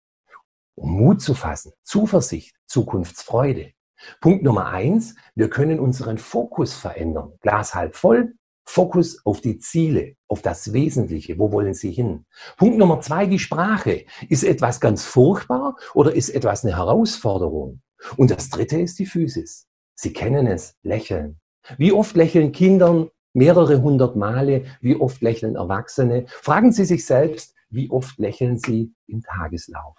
Um 0.75 0.93
Mut 0.93 1.23
zu 1.23 1.35
fassen, 1.35 1.73
Zuversicht, 1.83 2.57
Zukunftsfreude. 2.67 3.73
Punkt 4.21 4.43
Nummer 4.43 4.67
eins, 4.67 5.15
wir 5.35 5.49
können 5.49 5.79
unseren 5.81 6.19
Fokus 6.19 6.75
verändern. 6.75 7.33
Glas 7.41 7.75
halb 7.75 7.95
voll, 7.95 8.35
Fokus 8.65 9.25
auf 9.25 9.41
die 9.41 9.59
Ziele, 9.59 10.17
auf 10.29 10.43
das 10.43 10.73
Wesentliche. 10.73 11.39
Wo 11.39 11.53
wollen 11.53 11.75
Sie 11.75 11.93
hin? 11.93 12.25
Punkt 12.57 12.79
Nummer 12.79 13.01
zwei, 13.01 13.27
die 13.27 13.39
Sprache. 13.39 14.05
Ist 14.29 14.45
etwas 14.45 14.81
ganz 14.81 15.05
furchtbar 15.05 15.77
oder 15.95 16.15
ist 16.15 16.31
etwas 16.31 16.65
eine 16.65 16.77
Herausforderung? 16.77 17.83
Und 18.17 18.31
das 18.31 18.51
dritte 18.51 18.81
ist 18.81 18.99
die 18.99 19.07
Physis. 19.07 19.67
Sie 19.95 20.13
kennen 20.13 20.47
es, 20.47 20.77
lächeln. 20.83 21.41
Wie 21.79 21.93
oft 21.93 22.17
lächeln 22.17 22.53
Kindern 22.53 23.11
mehrere 23.33 23.83
hundert 23.83 24.17
Male? 24.17 24.65
Wie 24.81 24.97
oft 24.97 25.23
lächeln 25.23 25.57
Erwachsene? 25.57 26.27
Fragen 26.29 26.73
Sie 26.73 26.85
sich 26.85 27.07
selbst, 27.07 27.55
wie 27.71 27.91
oft 27.91 28.19
lächeln 28.19 28.59
Sie 28.59 28.93
im 29.07 29.23
Tageslauf? 29.23 29.97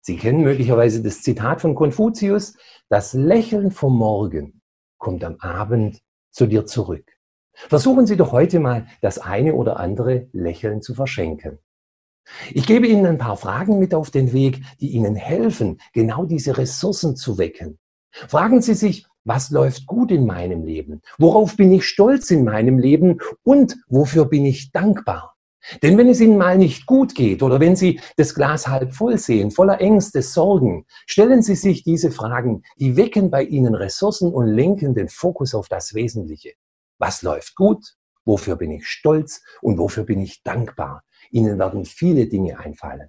Sie 0.00 0.16
kennen 0.16 0.42
möglicherweise 0.42 1.02
das 1.02 1.22
Zitat 1.22 1.60
von 1.60 1.74
Konfuzius, 1.74 2.54
das 2.88 3.12
Lächeln 3.12 3.70
vom 3.70 3.96
Morgen 3.96 4.62
kommt 4.96 5.22
am 5.24 5.36
Abend 5.40 6.00
zu 6.30 6.46
dir 6.46 6.66
zurück. 6.66 7.17
Versuchen 7.68 8.06
Sie 8.06 8.16
doch 8.16 8.32
heute 8.32 8.60
mal 8.60 8.86
das 9.00 9.18
eine 9.18 9.54
oder 9.54 9.78
andere 9.78 10.28
Lächeln 10.32 10.80
zu 10.80 10.94
verschenken. 10.94 11.58
Ich 12.52 12.66
gebe 12.66 12.86
Ihnen 12.86 13.06
ein 13.06 13.18
paar 13.18 13.36
Fragen 13.36 13.78
mit 13.78 13.94
auf 13.94 14.10
den 14.10 14.32
Weg, 14.32 14.62
die 14.80 14.90
Ihnen 14.90 15.16
helfen, 15.16 15.80
genau 15.92 16.24
diese 16.24 16.56
Ressourcen 16.56 17.16
zu 17.16 17.38
wecken. 17.38 17.78
Fragen 18.10 18.62
Sie 18.62 18.74
sich, 18.74 19.06
was 19.24 19.50
läuft 19.50 19.86
gut 19.86 20.10
in 20.10 20.24
meinem 20.26 20.64
Leben? 20.64 21.02
Worauf 21.18 21.56
bin 21.56 21.72
ich 21.72 21.86
stolz 21.86 22.30
in 22.30 22.44
meinem 22.44 22.78
Leben? 22.78 23.18
Und 23.42 23.76
wofür 23.88 24.24
bin 24.24 24.46
ich 24.46 24.72
dankbar? 24.72 25.34
Denn 25.82 25.98
wenn 25.98 26.08
es 26.08 26.20
Ihnen 26.20 26.38
mal 26.38 26.56
nicht 26.56 26.86
gut 26.86 27.14
geht 27.14 27.42
oder 27.42 27.60
wenn 27.60 27.76
Sie 27.76 28.00
das 28.16 28.34
Glas 28.34 28.68
halb 28.68 28.94
voll 28.94 29.18
sehen, 29.18 29.50
voller 29.50 29.80
Ängste, 29.80 30.22
Sorgen, 30.22 30.86
stellen 31.06 31.42
Sie 31.42 31.56
sich 31.56 31.82
diese 31.82 32.10
Fragen, 32.10 32.62
die 32.78 32.96
wecken 32.96 33.30
bei 33.30 33.42
Ihnen 33.42 33.74
Ressourcen 33.74 34.32
und 34.32 34.46
lenken 34.46 34.94
den 34.94 35.08
Fokus 35.08 35.54
auf 35.54 35.68
das 35.68 35.94
Wesentliche. 35.94 36.54
Was 36.98 37.22
läuft 37.22 37.54
gut? 37.54 37.94
Wofür 38.24 38.56
bin 38.56 38.70
ich 38.70 38.86
stolz? 38.86 39.42
Und 39.62 39.78
wofür 39.78 40.04
bin 40.04 40.20
ich 40.20 40.42
dankbar? 40.42 41.02
Ihnen 41.30 41.58
werden 41.58 41.84
viele 41.84 42.26
Dinge 42.26 42.58
einfallen. 42.58 43.08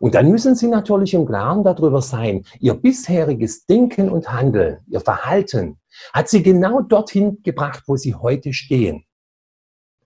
Und 0.00 0.14
dann 0.14 0.30
müssen 0.30 0.54
Sie 0.54 0.66
natürlich 0.66 1.14
im 1.14 1.26
Klaren 1.26 1.64
darüber 1.64 2.02
sein, 2.02 2.44
Ihr 2.60 2.74
bisheriges 2.74 3.64
Denken 3.66 4.10
und 4.10 4.30
Handeln, 4.30 4.80
Ihr 4.86 5.00
Verhalten 5.00 5.80
hat 6.12 6.28
Sie 6.28 6.42
genau 6.42 6.82
dorthin 6.82 7.42
gebracht, 7.42 7.84
wo 7.86 7.96
Sie 7.96 8.14
heute 8.14 8.52
stehen. 8.52 9.04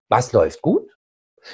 Was 0.08 0.32
läuft 0.32 0.62
gut? 0.62 0.88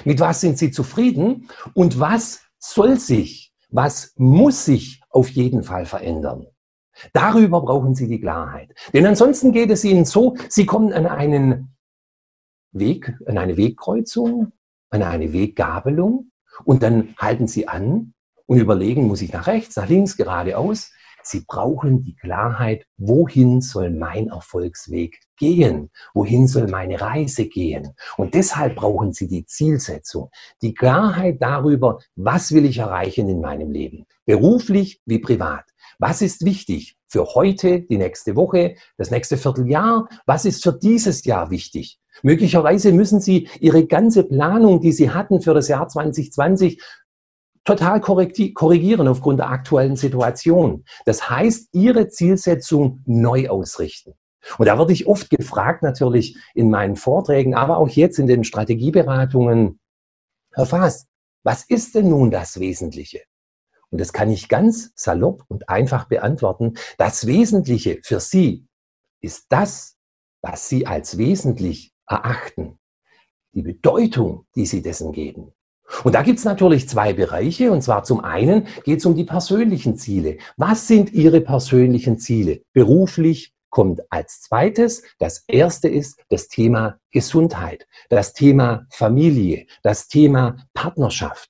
Mit 0.05 0.19
was 0.19 0.41
sind 0.41 0.57
Sie 0.57 0.71
zufrieden? 0.71 1.49
Und 1.73 1.99
was 1.99 2.41
soll 2.59 2.99
sich, 2.99 3.53
was 3.69 4.13
muss 4.17 4.65
sich 4.65 5.01
auf 5.09 5.29
jeden 5.29 5.63
Fall 5.63 5.85
verändern? 5.85 6.47
Darüber 7.13 7.61
brauchen 7.61 7.95
Sie 7.95 8.07
die 8.07 8.19
Klarheit. 8.19 8.73
Denn 8.93 9.05
ansonsten 9.05 9.51
geht 9.51 9.69
es 9.71 9.83
Ihnen 9.83 10.05
so, 10.05 10.35
Sie 10.47 10.65
kommen 10.65 10.93
an 10.93 11.05
einen 11.05 11.75
Weg, 12.71 13.13
an 13.25 13.37
eine 13.37 13.57
Wegkreuzung, 13.57 14.51
an 14.89 15.03
eine 15.03 15.33
Weggabelung 15.33 16.31
und 16.65 16.83
dann 16.83 17.15
halten 17.17 17.47
Sie 17.47 17.67
an 17.67 18.13
und 18.45 18.59
überlegen, 18.59 19.07
muss 19.07 19.21
ich 19.21 19.31
nach 19.31 19.47
rechts, 19.47 19.75
nach 19.75 19.87
links, 19.87 20.17
geradeaus? 20.17 20.91
Sie 21.21 21.41
brauchen 21.41 22.03
die 22.03 22.15
Klarheit, 22.15 22.85
wohin 22.97 23.61
soll 23.61 23.91
mein 23.91 24.29
Erfolgsweg 24.29 25.19
gehen? 25.37 25.91
Wohin 26.13 26.47
soll 26.47 26.67
meine 26.67 26.99
Reise 26.99 27.45
gehen? 27.45 27.93
Und 28.17 28.33
deshalb 28.33 28.75
brauchen 28.75 29.13
Sie 29.13 29.27
die 29.27 29.45
Zielsetzung, 29.45 30.29
die 30.61 30.73
Klarheit 30.73 31.41
darüber, 31.41 31.99
was 32.15 32.51
will 32.53 32.65
ich 32.65 32.77
erreichen 32.77 33.29
in 33.29 33.41
meinem 33.41 33.69
Leben, 33.69 34.05
beruflich 34.25 35.01
wie 35.05 35.19
privat. 35.19 35.65
Was 35.99 36.21
ist 36.21 36.45
wichtig 36.45 36.95
für 37.07 37.25
heute, 37.35 37.81
die 37.81 37.97
nächste 37.97 38.37
Woche, 38.37 38.75
das 38.97 39.11
nächste 39.11 39.35
Vierteljahr? 39.35 40.07
Was 40.25 40.45
ist 40.45 40.63
für 40.63 40.71
dieses 40.71 41.25
Jahr 41.25 41.51
wichtig? 41.51 41.99
Möglicherweise 42.23 42.93
müssen 42.93 43.19
Sie 43.19 43.49
Ihre 43.59 43.85
ganze 43.85 44.23
Planung, 44.23 44.79
die 44.79 44.93
Sie 44.93 45.11
hatten 45.11 45.41
für 45.41 45.53
das 45.53 45.67
Jahr 45.67 45.89
2020, 45.89 46.81
total 47.65 47.99
korrigieren 47.99 49.09
aufgrund 49.09 49.39
der 49.39 49.49
aktuellen 49.49 49.97
Situation. 49.97 50.85
Das 51.05 51.29
heißt, 51.29 51.69
Ihre 51.73 52.07
Zielsetzung 52.07 53.03
neu 53.05 53.49
ausrichten. 53.49 54.13
Und 54.57 54.67
da 54.67 54.79
werde 54.79 54.93
ich 54.93 55.05
oft 55.05 55.29
gefragt, 55.29 55.83
natürlich 55.83 56.37
in 56.53 56.69
meinen 56.69 56.95
Vorträgen, 56.95 57.55
aber 57.55 57.77
auch 57.77 57.89
jetzt 57.89 58.19
in 58.19 58.27
den 58.27 58.45
Strategieberatungen, 58.45 59.79
Herr 60.53 60.65
Faas, 60.65 61.07
was 61.43 61.65
ist 61.67 61.95
denn 61.95 62.09
nun 62.09 62.31
das 62.31 62.57
Wesentliche? 62.57 63.23
Und 63.91 63.99
das 63.99 64.13
kann 64.13 64.29
ich 64.29 64.49
ganz 64.49 64.91
salopp 64.95 65.43
und 65.47 65.69
einfach 65.69 66.05
beantworten. 66.05 66.75
Das 66.97 67.25
Wesentliche 67.25 67.99
für 68.03 68.19
Sie 68.19 68.67
ist 69.21 69.45
das, 69.49 69.97
was 70.41 70.69
Sie 70.69 70.85
als 70.85 71.17
wesentlich 71.17 71.93
erachten. 72.07 72.79
Die 73.53 73.63
Bedeutung, 73.63 74.45
die 74.55 74.65
Sie 74.65 74.81
dessen 74.81 75.11
geben. 75.11 75.53
Und 76.03 76.13
da 76.13 76.21
gibt 76.21 76.39
es 76.39 76.45
natürlich 76.45 76.87
zwei 76.87 77.13
Bereiche. 77.13 77.71
Und 77.71 77.81
zwar 77.81 78.03
zum 78.03 78.23
einen 78.23 78.67
geht 78.83 78.99
es 78.99 79.05
um 79.05 79.15
die 79.15 79.23
persönlichen 79.23 79.97
Ziele. 79.97 80.37
Was 80.55 80.87
sind 80.87 81.11
Ihre 81.13 81.41
persönlichen 81.41 82.19
Ziele? 82.19 82.61
Beruflich 82.73 83.53
kommt 83.69 84.01
als 84.11 84.41
zweites. 84.41 85.03
Das 85.17 85.43
erste 85.47 85.87
ist 85.87 86.21
das 86.29 86.47
Thema 86.47 86.99
Gesundheit, 87.11 87.87
das 88.09 88.33
Thema 88.33 88.85
Familie, 88.91 89.65
das 89.83 90.07
Thema 90.07 90.57
Partnerschaft. 90.73 91.48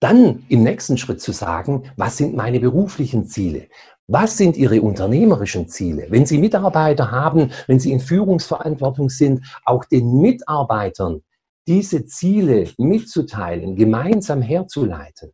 Dann 0.00 0.44
im 0.48 0.62
nächsten 0.62 0.96
Schritt 0.96 1.20
zu 1.20 1.32
sagen, 1.32 1.84
was 1.96 2.16
sind 2.16 2.34
meine 2.34 2.58
beruflichen 2.58 3.26
Ziele? 3.26 3.68
Was 4.06 4.38
sind 4.38 4.56
Ihre 4.56 4.80
unternehmerischen 4.80 5.68
Ziele? 5.68 6.06
Wenn 6.08 6.24
Sie 6.26 6.38
Mitarbeiter 6.38 7.10
haben, 7.10 7.52
wenn 7.66 7.78
Sie 7.78 7.92
in 7.92 8.00
Führungsverantwortung 8.00 9.10
sind, 9.10 9.44
auch 9.64 9.84
den 9.84 10.20
Mitarbeitern 10.20 11.22
diese 11.68 12.06
Ziele 12.06 12.68
mitzuteilen, 12.78 13.76
gemeinsam 13.76 14.40
herzuleiten. 14.42 15.32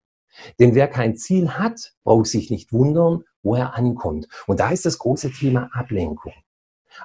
Denn 0.58 0.74
wer 0.74 0.88
kein 0.88 1.16
Ziel 1.16 1.50
hat, 1.50 1.92
braucht 2.04 2.26
sich 2.26 2.50
nicht 2.50 2.72
wundern, 2.72 3.22
wo 3.42 3.54
er 3.54 3.74
ankommt. 3.74 4.26
Und 4.46 4.60
da 4.60 4.70
ist 4.70 4.84
das 4.84 4.98
große 4.98 5.30
Thema 5.30 5.70
Ablenkung. 5.72 6.34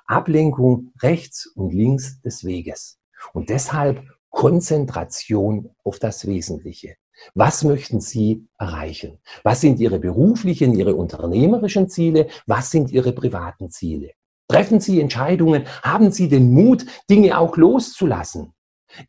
Ablenkung 0.07 0.91
rechts 1.01 1.45
und 1.45 1.73
links 1.73 2.19
des 2.21 2.43
Weges. 2.43 2.99
Und 3.33 3.49
deshalb 3.49 4.03
Konzentration 4.29 5.69
auf 5.83 5.99
das 5.99 6.25
Wesentliche. 6.25 6.95
Was 7.35 7.63
möchten 7.63 8.01
Sie 8.01 8.47
erreichen? 8.57 9.19
Was 9.43 9.61
sind 9.61 9.79
Ihre 9.79 9.99
beruflichen, 9.99 10.73
Ihre 10.73 10.95
unternehmerischen 10.95 11.89
Ziele? 11.89 12.27
Was 12.45 12.71
sind 12.71 12.91
Ihre 12.91 13.13
privaten 13.13 13.69
Ziele? 13.69 14.11
Treffen 14.47 14.79
Sie 14.79 14.99
Entscheidungen? 14.99 15.65
Haben 15.81 16.11
Sie 16.11 16.27
den 16.27 16.51
Mut, 16.51 16.85
Dinge 17.09 17.37
auch 17.37 17.57
loszulassen? 17.57 18.53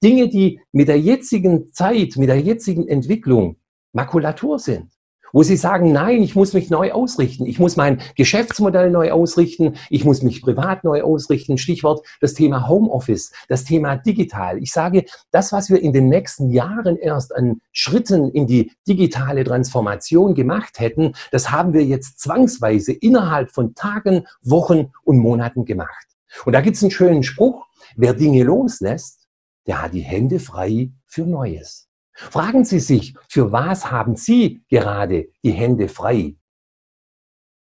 Dinge, 0.02 0.28
die 0.28 0.60
mit 0.70 0.88
der 0.88 1.00
jetzigen 1.00 1.72
Zeit, 1.72 2.16
mit 2.16 2.28
der 2.28 2.40
jetzigen 2.40 2.86
Entwicklung 2.86 3.56
Makulatur 3.92 4.58
sind 4.58 4.90
wo 5.32 5.42
sie 5.42 5.56
sagen, 5.56 5.92
nein, 5.92 6.22
ich 6.22 6.36
muss 6.36 6.52
mich 6.52 6.70
neu 6.70 6.92
ausrichten, 6.92 7.46
ich 7.46 7.58
muss 7.58 7.76
mein 7.76 8.00
Geschäftsmodell 8.16 8.90
neu 8.90 9.12
ausrichten, 9.12 9.74
ich 9.90 10.04
muss 10.04 10.22
mich 10.22 10.42
privat 10.42 10.84
neu 10.84 11.02
ausrichten. 11.02 11.58
Stichwort 11.58 12.06
das 12.20 12.34
Thema 12.34 12.68
Homeoffice, 12.68 13.32
das 13.48 13.64
Thema 13.64 13.96
digital. 13.96 14.58
Ich 14.58 14.72
sage, 14.72 15.04
das, 15.30 15.52
was 15.52 15.70
wir 15.70 15.80
in 15.80 15.92
den 15.92 16.08
nächsten 16.08 16.50
Jahren 16.50 16.96
erst 16.96 17.34
an 17.34 17.60
Schritten 17.72 18.30
in 18.30 18.46
die 18.46 18.72
digitale 18.86 19.44
Transformation 19.44 20.34
gemacht 20.34 20.78
hätten, 20.78 21.14
das 21.30 21.50
haben 21.50 21.72
wir 21.72 21.84
jetzt 21.84 22.20
zwangsweise 22.20 22.92
innerhalb 22.92 23.50
von 23.50 23.74
Tagen, 23.74 24.26
Wochen 24.42 24.90
und 25.04 25.18
Monaten 25.18 25.64
gemacht. 25.64 26.06
Und 26.44 26.52
da 26.52 26.60
gibt 26.60 26.76
es 26.76 26.82
einen 26.82 26.90
schönen 26.90 27.22
Spruch, 27.22 27.66
wer 27.96 28.14
Dinge 28.14 28.44
loslässt, 28.44 29.28
der 29.66 29.82
hat 29.82 29.94
die 29.94 30.00
Hände 30.00 30.40
frei 30.40 30.90
für 31.06 31.22
Neues. 31.22 31.88
Fragen 32.30 32.64
Sie 32.64 32.80
sich, 32.80 33.14
für 33.28 33.52
was 33.52 33.90
haben 33.90 34.16
Sie 34.16 34.64
gerade 34.68 35.28
die 35.42 35.52
Hände 35.52 35.88
frei? 35.88 36.36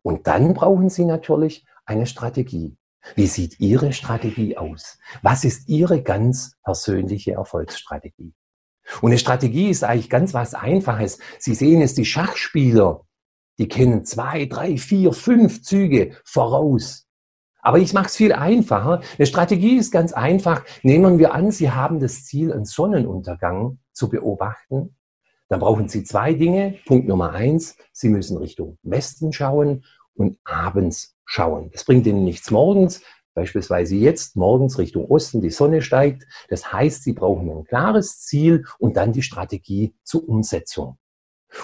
Und 0.02 0.26
dann 0.26 0.54
brauchen 0.54 0.90
Sie 0.90 1.04
natürlich 1.04 1.64
eine 1.84 2.06
Strategie. 2.06 2.76
Wie 3.14 3.26
sieht 3.26 3.61
Ihre 3.61 3.92
Strategie 3.92 4.56
aus? 4.56 4.99
Was 5.23 5.44
ist 5.44 5.68
Ihre 5.68 6.02
ganz 6.02 6.56
persönliche 6.62 7.32
Erfolgsstrategie? 7.32 8.32
Und 9.00 9.11
eine 9.11 9.18
Strategie 9.18 9.70
ist 9.70 9.84
eigentlich 9.84 10.11
ganz 10.11 10.34
was 10.34 10.54
Einfaches. 10.54 11.18
Sie 11.38 11.54
sehen 11.54 11.80
es, 11.80 11.94
die 11.94 12.05
Schachspieler, 12.05 13.02
die 13.59 13.68
kennen 13.68 14.05
zwei, 14.05 14.46
drei, 14.46 14.76
vier, 14.76 15.12
fünf 15.12 15.62
Züge 15.62 16.16
voraus. 16.24 17.07
Aber 17.64 17.79
ich 17.79 17.94
mache 17.94 18.07
es 18.07 18.16
viel 18.16 18.35
einfacher. 18.35 19.00
Eine 19.18 19.27
Strategie 19.27 19.77
ist 19.77 19.90
ganz 19.90 20.12
einfach. 20.12 20.64
Nehmen 20.83 21.18
wir 21.18 21.33
an, 21.33 21.50
Sie 21.50 21.70
haben 21.70 21.98
das 21.98 22.24
Ziel, 22.27 22.53
einen 22.53 22.66
Sonnenuntergang 22.66 23.79
zu 23.92 24.11
beobachten. 24.11 24.94
Dann 25.48 25.61
brauchen 25.61 25.88
Sie 25.88 26.05
zwei 26.05 26.35
Dinge. 26.35 26.77
Punkt 26.85 27.09
Nummer 27.09 27.33
eins, 27.33 27.79
Sie 27.90 28.11
müssen 28.11 28.37
Richtung 28.37 28.77
Westen 28.83 29.33
schauen 29.33 29.85
und 30.14 30.38
abends 30.44 31.16
schauen. 31.24 31.70
Das 31.72 31.85
bringt 31.85 32.07
Ihnen 32.07 32.24
nichts 32.24 32.50
morgens. 32.50 33.00
Beispielsweise 33.33 33.96
jetzt 33.96 34.37
morgens 34.37 34.79
Richtung 34.79 35.07
Osten, 35.07 35.40
die 35.40 35.50
Sonne 35.50 35.81
steigt. 35.81 36.27
Das 36.50 36.70
heißt, 36.70 37.03
Sie 37.03 37.14
brauchen 37.14 37.50
ein 37.50 37.64
klares 37.64 38.20
Ziel 38.20 38.66
und 38.79 38.98
dann 38.98 39.12
die 39.12 39.22
Strategie 39.22 39.94
zur 40.05 40.29
Umsetzung. 40.29 40.98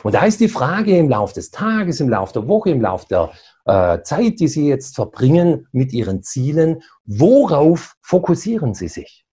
Und 0.03 0.15
da 0.15 0.25
ist 0.25 0.41
die 0.41 0.49
Frage 0.49 0.97
im 0.97 1.09
Laufe 1.09 1.35
des 1.35 1.51
Tages, 1.51 2.01
im 2.01 2.09
Laufe 2.09 2.33
der 2.33 2.49
Woche, 2.49 2.71
im 2.71 2.81
Laufe 2.81 3.07
der 3.09 3.33
äh, 3.65 4.03
Zeit, 4.03 4.41
die 4.41 4.49
Sie 4.49 4.69
jetzt 4.69 4.95
verbringen 4.95 5.69
mit 5.73 5.93
Ihren 5.93 6.23
Zielen, 6.23 6.83
worauf 7.05 7.97
fokussieren 8.03 8.75
Sie 8.75 8.89
sich? 8.89 9.25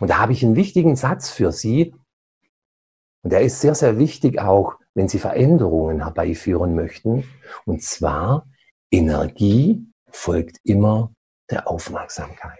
Und 0.00 0.08
da 0.08 0.18
habe 0.18 0.32
ich 0.32 0.44
einen 0.44 0.56
wichtigen 0.56 0.96
Satz 0.96 1.30
für 1.30 1.52
Sie. 1.52 1.94
Und 3.22 3.32
der 3.32 3.42
ist 3.42 3.60
sehr, 3.60 3.74
sehr 3.74 3.98
wichtig 3.98 4.40
auch, 4.40 4.74
wenn 4.94 5.08
Sie 5.08 5.18
Veränderungen 5.18 6.02
herbeiführen 6.02 6.74
möchten. 6.74 7.24
Und 7.64 7.82
zwar, 7.82 8.46
Energie 8.90 9.86
folgt 10.10 10.58
immer 10.64 11.12
der 11.50 11.68
Aufmerksamkeit. 11.68 12.58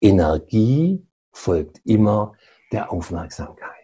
Energie 0.00 1.06
folgt 1.32 1.80
immer 1.84 2.34
der 2.72 2.92
Aufmerksamkeit. 2.92 3.75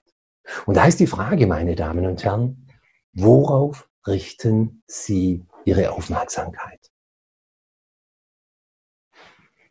Und 0.67 0.77
da 0.77 0.87
ist 0.87 1.01
die 1.01 1.07
Frage, 1.07 1.47
meine 1.47 1.75
Damen 1.75 2.07
und 2.07 2.25
Herren, 2.25 2.69
worauf 3.13 3.89
richten 4.07 4.83
Sie 4.87 5.45
Ihre 5.65 5.93
Aufmerksamkeit? 5.93 6.91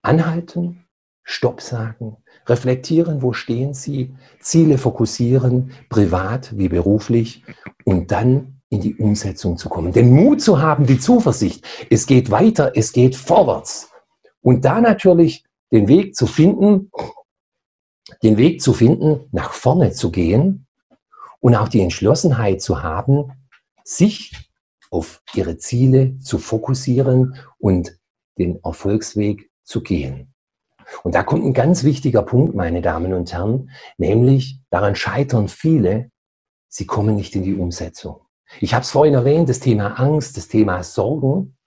Anhalten, 0.02 0.88
Stopp 1.24 1.62
sagen, 1.62 2.18
reflektieren, 2.48 3.22
wo 3.22 3.34
stehen 3.34 3.74
Sie, 3.74 4.16
Ziele 4.40 4.78
fokussieren, 4.78 5.72
privat 5.90 6.58
wie 6.58 6.70
beruflich 6.70 7.44
und 7.86 8.12
dann 8.12 8.62
in 8.70 8.82
die 8.82 8.96
Umsetzung 8.96 9.58
zu 9.58 9.70
kommen. 9.70 9.92
Den 9.92 10.12
Mut 10.12 10.42
zu 10.42 10.62
haben, 10.62 10.86
die 10.86 11.00
Zuversicht, 11.00 11.66
es 11.90 12.08
geht 12.08 12.32
weiter, 12.32 12.72
es 12.76 12.94
geht 12.94 13.16
vorwärts. 13.16 13.92
Und 14.42 14.66
da 14.66 14.82
natürlich 14.82 15.46
den 15.72 15.88
Weg 15.88 16.16
zu 16.16 16.26
finden, 16.26 16.90
den 18.24 18.38
Weg 18.38 18.62
zu 18.62 18.74
finden, 18.74 19.28
nach 19.32 19.54
vorne 19.54 19.92
zu 19.92 20.12
gehen 20.12 20.68
und 21.40 21.56
auch 21.56 21.68
die 21.68 21.82
Entschlossenheit 21.82 22.62
zu 22.62 22.84
haben, 22.84 23.32
sich 23.84 24.50
auf 24.90 25.22
ihre 25.34 25.58
Ziele 25.58 26.20
zu 26.20 26.38
fokussieren 26.38 27.36
und 27.58 27.98
den 28.38 28.64
Erfolgsweg 28.64 29.50
zu 29.64 29.82
gehen. 29.82 30.34
Und 31.04 31.16
da 31.16 31.24
kommt 31.24 31.46
ein 31.46 31.54
ganz 31.54 31.84
wichtiger 31.84 32.22
Punkt, 32.22 32.56
meine 32.56 32.82
Damen 32.82 33.14
und 33.14 33.32
Herren, 33.32 33.72
nämlich 33.98 34.60
daran 34.70 34.96
scheitern 34.96 35.48
viele, 35.48 36.12
sie 36.68 36.86
kommen 36.86 37.16
nicht 37.16 37.36
in 37.36 37.44
die 37.44 37.56
Umsetzung. 37.56 38.22
Ich 38.60 38.74
habe 38.74 38.84
es 38.84 38.92
vorhin 38.92 39.14
erwähnt, 39.14 39.48
das 39.48 39.62
Thema 39.62 40.00
Angst, 40.00 40.36
das 40.36 40.50
Thema 40.50 40.84
Sorgen, 40.84 41.58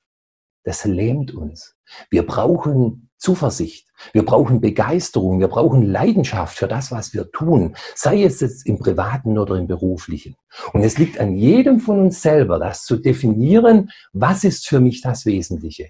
das 0.64 0.84
lähmt 0.84 1.32
uns. 1.32 1.76
Wir 2.10 2.26
brauchen 2.26 3.10
Zuversicht. 3.24 3.88
Wir 4.12 4.22
brauchen 4.22 4.60
Begeisterung. 4.60 5.40
Wir 5.40 5.48
brauchen 5.48 5.82
Leidenschaft 5.82 6.58
für 6.58 6.68
das, 6.68 6.92
was 6.92 7.14
wir 7.14 7.30
tun. 7.32 7.74
Sei 7.94 8.22
es 8.22 8.40
jetzt 8.40 8.66
im 8.66 8.78
privaten 8.78 9.38
oder 9.38 9.56
im 9.56 9.66
beruflichen. 9.66 10.36
Und 10.74 10.82
es 10.82 10.98
liegt 10.98 11.18
an 11.18 11.34
jedem 11.34 11.80
von 11.80 12.00
uns 12.00 12.20
selber, 12.20 12.58
das 12.58 12.84
zu 12.84 12.98
definieren, 12.98 13.90
was 14.12 14.44
ist 14.44 14.68
für 14.68 14.78
mich 14.78 15.00
das 15.00 15.24
Wesentliche. 15.24 15.88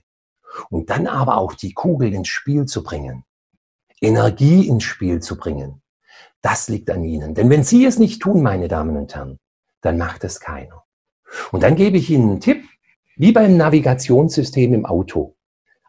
Und 0.71 0.91
dann 0.91 1.09
aber 1.09 1.39
auch 1.39 1.55
die 1.55 1.73
Kugel 1.73 2.15
ins 2.15 2.29
Spiel 2.29 2.67
zu 2.67 2.85
bringen. 2.85 3.25
Energie 4.01 4.69
ins 4.69 4.85
Spiel 4.85 5.21
zu 5.21 5.37
bringen. 5.37 5.83
Das 6.41 6.69
liegt 6.69 6.89
an 6.91 7.03
Ihnen. 7.03 7.35
Denn 7.35 7.51
wenn 7.51 7.65
Sie 7.65 7.85
es 7.85 7.99
nicht 7.99 8.23
tun, 8.23 8.43
meine 8.43 8.69
Damen 8.69 8.97
und 8.97 9.13
Herren, 9.13 9.41
dann 9.81 9.99
macht 9.99 10.23
es 10.23 10.39
keiner. 10.39 10.85
Und 11.51 11.65
dann 11.65 11.75
gebe 11.75 11.97
ich 11.97 12.11
Ihnen 12.11 12.31
einen 12.31 12.41
Tipp, 12.41 12.65
wie 13.17 13.33
beim 13.33 13.57
Navigationssystem 13.57 14.73
im 14.73 14.87
Auto. 14.87 15.35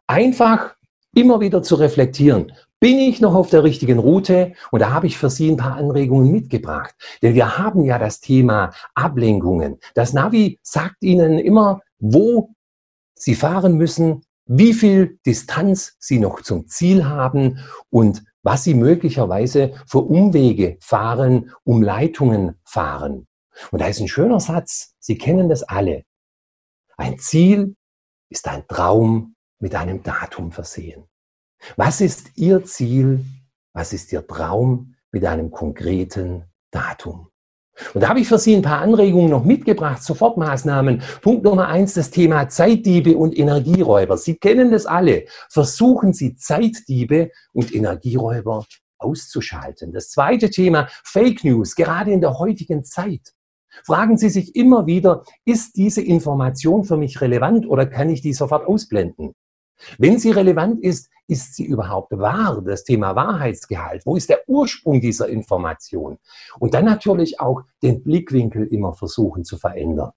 Einfach 0.08 0.75
immer 1.16 1.40
wieder 1.40 1.64
zu 1.64 1.76
reflektieren. 1.76 2.52
Bin 2.80 3.00
ich 3.00 3.22
noch 3.22 3.34
auf 3.34 3.50
der 3.50 3.64
richtigen 3.64 3.98
Route? 3.98 4.54
Und 4.72 4.82
da 4.82 4.92
habe 4.92 5.08
ich 5.08 5.18
für 5.18 5.30
Sie 5.30 5.50
ein 5.50 5.58
paar 5.58 5.76
Anregungen 5.76 6.32
mitgebracht. 6.32 6.94
Denn 7.22 7.34
wir 7.34 7.58
haben 7.58 7.84
ja 7.84 7.98
das 7.98 8.20
Thema 8.20 8.72
Ablenkungen. 8.94 9.80
Das 9.96 10.14
Navi 10.14 10.60
sagt 10.62 10.98
Ihnen 11.02 11.40
immer, 11.40 11.82
wo 11.98 12.54
Sie 13.16 13.34
fahren 13.34 13.78
müssen, 13.78 14.24
wie 14.46 14.74
viel 14.74 15.18
Distanz 15.26 15.96
Sie 16.00 16.20
noch 16.20 16.42
zum 16.42 16.68
Ziel 16.68 17.06
haben 17.06 17.60
und 17.90 18.24
was 18.44 18.64
Sie 18.64 18.76
möglicherweise 18.76 19.74
für 19.88 20.00
Umwege 20.00 20.78
fahren, 20.82 21.52
Umleitungen 21.64 22.60
fahren. 22.64 23.26
Und 23.72 23.82
da 23.82 23.88
ist 23.88 24.02
ein 24.02 24.08
schöner 24.08 24.40
Satz, 24.40 24.94
Sie 25.00 25.18
kennen 25.18 25.50
das 25.50 25.64
alle. 25.64 26.04
Ein 26.98 27.18
Ziel 27.18 27.76
ist 28.30 28.48
ein 28.48 28.68
Traum 28.68 29.35
mit 29.60 29.76
einem 29.76 30.04
Datum 30.04 30.52
versehen. 30.52 31.06
Was 31.78 32.02
ist 32.02 32.38
Ihr 32.38 32.64
Ziel? 32.66 33.26
Was 33.74 33.94
ist 33.94 34.12
Ihr 34.12 34.26
Traum 34.26 34.96
mit 35.12 35.26
einem 35.26 35.52
konkreten 35.52 36.44
Datum? 36.72 37.30
Und 37.94 38.02
da 38.02 38.10
habe 38.10 38.22
ich 38.22 38.28
für 38.28 38.40
Sie 38.40 38.56
ein 38.56 38.62
paar 38.62 38.80
Anregungen 38.80 39.30
noch 39.30 39.44
mitgebracht, 39.44 40.02
Sofortmaßnahmen. 40.02 41.02
Punkt 41.22 41.44
Nummer 41.44 41.68
eins, 41.68 41.94
das 41.94 42.10
Thema 42.10 42.48
Zeitdiebe 42.48 43.18
und 43.18 43.38
Energieräuber. 43.38 44.18
Sie 44.18 44.36
kennen 44.36 44.72
das 44.72 44.86
alle. 44.86 45.26
Versuchen 45.50 46.14
Sie 46.14 46.36
Zeitdiebe 46.36 47.32
und 47.52 47.76
Energieräuber 47.76 48.66
auszuschalten. 48.98 49.92
Das 49.92 50.10
zweite 50.10 50.50
Thema, 50.50 50.88
Fake 51.04 51.44
News, 51.44 51.76
gerade 51.76 52.12
in 52.12 52.22
der 52.22 52.40
heutigen 52.40 52.86
Zeit. 52.86 53.34
Fragen 53.84 54.18
Sie 54.18 54.30
sich 54.30 54.56
immer 54.56 54.86
wieder, 54.86 55.24
ist 55.44 55.76
diese 55.76 56.02
Information 56.02 56.86
für 56.86 56.96
mich 56.96 57.20
relevant 57.20 57.68
oder 57.68 57.86
kann 57.86 58.10
ich 58.10 58.22
die 58.22 58.34
sofort 58.34 58.66
ausblenden? 58.66 59.34
Wenn 59.98 60.20
sie 60.20 60.32
relevant 60.32 60.82
ist, 60.84 61.10
ist 61.28 61.56
sie 61.56 61.66
überhaupt 61.66 62.18
wahr? 62.18 62.62
Das 62.66 62.84
Thema 62.84 63.16
Wahrheitsgehalt. 63.16 64.06
Wo 64.06 64.16
ist 64.16 64.30
der 64.30 64.48
Ursprung 64.48 65.02
dieser 65.02 65.28
Information? 65.28 66.18
Und 66.60 66.74
dann 66.74 66.86
natürlich 66.86 67.40
auch 67.40 67.64
den 67.82 68.04
Blickwinkel 68.04 68.68
immer 68.68 68.94
versuchen 68.94 69.44
zu 69.44 69.58
verändern. 69.58 70.12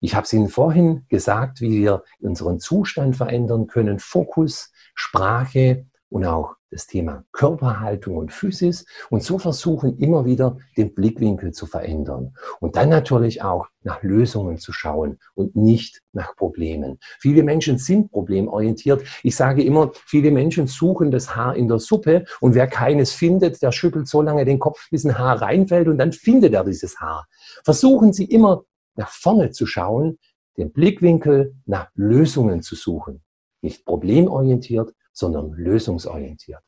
Ich 0.00 0.14
habe 0.14 0.24
es 0.24 0.32
Ihnen 0.32 0.48
vorhin 0.48 1.06
gesagt, 1.08 1.60
wie 1.60 1.80
wir 1.80 2.04
unseren 2.20 2.60
Zustand 2.60 3.16
verändern 3.16 3.66
können. 3.66 3.98
Fokus, 3.98 4.70
Sprache, 4.94 5.86
und 6.10 6.24
auch 6.24 6.54
das 6.70 6.86
Thema 6.86 7.24
Körperhaltung 7.32 8.16
und 8.16 8.32
Physis 8.32 8.84
und 9.10 9.22
so 9.22 9.38
versuchen 9.38 9.96
immer 9.98 10.24
wieder 10.24 10.58
den 10.76 10.92
Blickwinkel 10.92 11.52
zu 11.52 11.66
verändern 11.66 12.34
und 12.60 12.76
dann 12.76 12.88
natürlich 12.88 13.42
auch 13.42 13.66
nach 13.82 14.02
Lösungen 14.02 14.58
zu 14.58 14.72
schauen 14.72 15.18
und 15.34 15.54
nicht 15.54 16.02
nach 16.12 16.34
Problemen. 16.36 16.98
Viele 17.20 17.42
Menschen 17.42 17.78
sind 17.78 18.10
problemorientiert. 18.10 19.02
Ich 19.22 19.36
sage 19.36 19.62
immer, 19.62 19.92
viele 20.06 20.30
Menschen 20.30 20.66
suchen 20.66 21.10
das 21.10 21.36
Haar 21.36 21.56
in 21.56 21.68
der 21.68 21.78
Suppe 21.78 22.24
und 22.40 22.54
wer 22.54 22.66
keines 22.66 23.12
findet, 23.12 23.62
der 23.62 23.72
schüttelt 23.72 24.08
so 24.08 24.20
lange 24.20 24.44
den 24.44 24.58
Kopf, 24.58 24.88
bis 24.90 25.04
ein 25.04 25.18
Haar 25.18 25.40
reinfällt 25.40 25.88
und 25.88 25.98
dann 25.98 26.12
findet 26.12 26.54
er 26.54 26.64
dieses 26.64 26.98
Haar. 27.00 27.28
Versuchen 27.64 28.12
Sie 28.12 28.24
immer 28.24 28.64
nach 28.96 29.10
vorne 29.10 29.50
zu 29.50 29.66
schauen, 29.66 30.18
den 30.56 30.72
Blickwinkel 30.72 31.54
nach 31.66 31.88
Lösungen 31.94 32.62
zu 32.62 32.74
suchen. 32.74 33.22
Nicht 33.60 33.84
problemorientiert, 33.84 34.92
sondern 35.14 35.52
lösungsorientiert. 35.52 36.62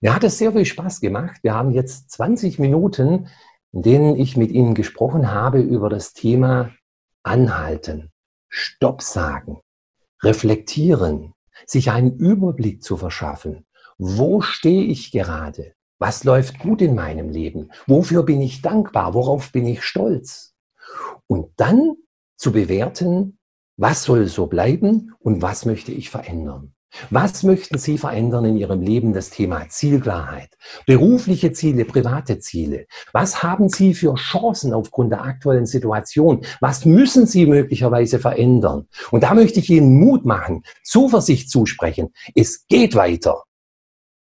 Mir 0.00 0.14
hat 0.14 0.24
es 0.24 0.38
sehr 0.38 0.52
viel 0.52 0.64
Spaß 0.64 1.00
gemacht. 1.00 1.40
Wir 1.42 1.54
haben 1.54 1.70
jetzt 1.70 2.10
20 2.10 2.58
Minuten, 2.58 3.28
in 3.72 3.82
denen 3.82 4.16
ich 4.16 4.36
mit 4.36 4.50
Ihnen 4.50 4.74
gesprochen 4.74 5.30
habe 5.30 5.60
über 5.60 5.88
das 5.88 6.12
Thema 6.12 6.72
Anhalten, 7.22 8.12
Stopp 8.48 9.02
sagen, 9.02 9.60
reflektieren, 10.22 11.34
sich 11.66 11.90
einen 11.90 12.16
Überblick 12.16 12.82
zu 12.82 12.96
verschaffen. 12.96 13.66
Wo 13.98 14.40
stehe 14.40 14.84
ich 14.84 15.12
gerade? 15.12 15.74
Was 15.98 16.24
läuft 16.24 16.58
gut 16.58 16.82
in 16.82 16.94
meinem 16.94 17.30
Leben? 17.30 17.70
Wofür 17.86 18.24
bin 18.24 18.40
ich 18.40 18.62
dankbar? 18.62 19.14
Worauf 19.14 19.52
bin 19.52 19.66
ich 19.66 19.82
stolz? 19.82 20.54
Und 21.26 21.52
dann 21.56 21.96
zu 22.36 22.52
bewerten, 22.52 23.38
was 23.76 24.04
soll 24.04 24.26
so 24.26 24.46
bleiben 24.46 25.14
und 25.18 25.40
was 25.42 25.64
möchte 25.64 25.92
ich 25.92 26.10
verändern? 26.10 26.73
Was 27.10 27.42
möchten 27.42 27.78
Sie 27.78 27.98
verändern 27.98 28.44
in 28.44 28.56
Ihrem 28.56 28.80
Leben? 28.80 29.12
Das 29.12 29.30
Thema 29.30 29.68
Zielklarheit. 29.68 30.50
Berufliche 30.86 31.52
Ziele, 31.52 31.84
private 31.84 32.38
Ziele. 32.38 32.86
Was 33.12 33.42
haben 33.42 33.68
Sie 33.68 33.94
für 33.94 34.14
Chancen 34.14 34.72
aufgrund 34.72 35.12
der 35.12 35.22
aktuellen 35.22 35.66
Situation? 35.66 36.44
Was 36.60 36.84
müssen 36.84 37.26
Sie 37.26 37.46
möglicherweise 37.46 38.18
verändern? 38.18 38.88
Und 39.10 39.22
da 39.22 39.34
möchte 39.34 39.60
ich 39.60 39.70
Ihnen 39.70 39.98
Mut 39.98 40.24
machen, 40.24 40.62
Zuversicht 40.82 41.50
zusprechen. 41.50 42.12
Es 42.34 42.66
geht 42.66 42.94
weiter. 42.94 43.42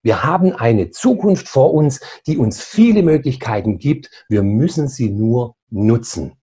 Wir 0.02 0.22
haben 0.22 0.52
eine 0.52 0.90
Zukunft 0.90 1.48
vor 1.48 1.74
uns, 1.74 2.00
die 2.26 2.38
uns 2.38 2.62
viele 2.62 3.02
Möglichkeiten 3.02 3.78
gibt. 3.78 4.10
Wir 4.28 4.42
müssen 4.42 4.88
sie 4.88 5.10
nur 5.10 5.56
nutzen. 5.68 6.39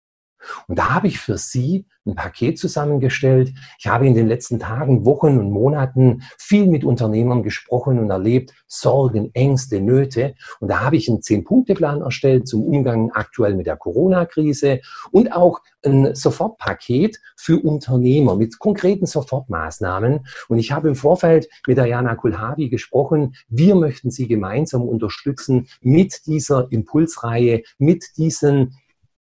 Und 0.68 0.78
da 0.78 0.94
habe 0.94 1.08
ich 1.08 1.20
für 1.20 1.38
Sie 1.38 1.86
ein 2.06 2.16
Paket 2.16 2.60
zusammengestellt. 2.60 3.54
Ich 3.80 3.88
habe 3.88 4.06
in 4.06 4.14
den 4.14 4.28
letzten 4.28 4.60
Tagen, 4.60 5.06
Wochen 5.06 5.40
und 5.40 5.52
Monaten 5.52 6.22
viel 6.38 6.68
mit 6.68 6.84
Unternehmern 6.84 7.44
gesprochen 7.44 8.00
und 8.00 8.10
erlebt 8.10 8.54
Sorgen, 8.68 9.32
Ängste, 9.34 9.82
Nöte. 9.82 10.36
Und 10.60 10.70
da 10.70 10.82
habe 10.82 10.98
ich 10.98 11.10
einen 11.10 11.22
Zehn-Punkte-Plan 11.22 12.02
erstellt 12.02 12.48
zum 12.48 12.64
Umgang 12.64 13.12
aktuell 13.12 13.56
mit 13.56 13.66
der 13.66 13.78
Corona-Krise 13.78 14.82
und 15.12 15.32
auch 15.34 15.62
ein 15.84 16.14
Sofortpaket 16.16 17.20
für 17.36 17.60
Unternehmer 17.60 18.36
mit 18.36 18.60
konkreten 18.60 19.06
Sofortmaßnahmen. 19.06 20.26
Und 20.48 20.58
ich 20.58 20.72
habe 20.72 20.88
im 20.88 20.96
Vorfeld 20.96 21.48
mit 21.68 21.78
der 21.78 21.86
Jana 21.86 22.16
Kulhavi 22.16 22.70
gesprochen. 22.70 23.36
Wir 23.48 23.76
möchten 23.76 24.12
Sie 24.12 24.28
gemeinsam 24.28 24.84
unterstützen 24.84 25.68
mit 25.82 26.26
dieser 26.28 26.72
Impulsreihe, 26.72 27.64
mit 27.78 28.18
diesen 28.18 28.76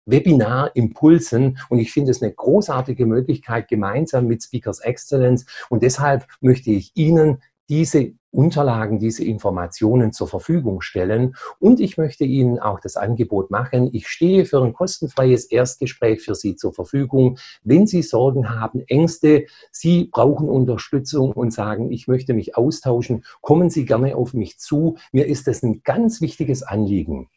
Webinar-Impulsen. 0.05 1.57
Und 1.69 1.79
ich 1.79 1.91
finde 1.91 2.11
es 2.11 2.21
eine 2.21 2.33
großartige 2.33 3.05
Möglichkeit 3.05 3.67
gemeinsam 3.67 4.27
mit 4.27 4.43
Speakers 4.43 4.79
Excellence. 4.79 5.45
Und 5.69 5.83
deshalb 5.83 6.25
möchte 6.41 6.71
ich 6.71 6.91
Ihnen 6.95 7.41
diese 7.69 8.13
Unterlagen, 8.31 8.99
diese 8.99 9.23
Informationen 9.23 10.11
zur 10.11 10.27
Verfügung 10.27 10.81
stellen. 10.81 11.35
Und 11.59 11.79
ich 11.79 11.97
möchte 11.97 12.25
Ihnen 12.25 12.59
auch 12.59 12.79
das 12.79 12.97
Angebot 12.97 13.49
machen. 13.49 13.89
Ich 13.93 14.07
stehe 14.07 14.45
für 14.45 14.61
ein 14.61 14.73
kostenfreies 14.73 15.45
Erstgespräch 15.45 16.21
für 16.21 16.35
Sie 16.35 16.55
zur 16.55 16.73
Verfügung. 16.73 17.37
Wenn 17.63 17.87
Sie 17.87 18.01
Sorgen 18.01 18.49
haben, 18.49 18.83
Ängste, 18.87 19.45
Sie 19.71 20.09
brauchen 20.11 20.49
Unterstützung 20.49 21.31
und 21.31 21.51
sagen, 21.51 21.91
ich 21.91 22.07
möchte 22.07 22.33
mich 22.33 22.57
austauschen, 22.57 23.23
kommen 23.41 23.69
Sie 23.69 23.85
gerne 23.85 24.15
auf 24.15 24.33
mich 24.33 24.59
zu. 24.59 24.97
Mir 25.13 25.27
ist 25.27 25.47
das 25.47 25.63
ein 25.63 25.81
ganz 25.83 26.19
wichtiges 26.19 26.61
Anliegen. 26.61 27.29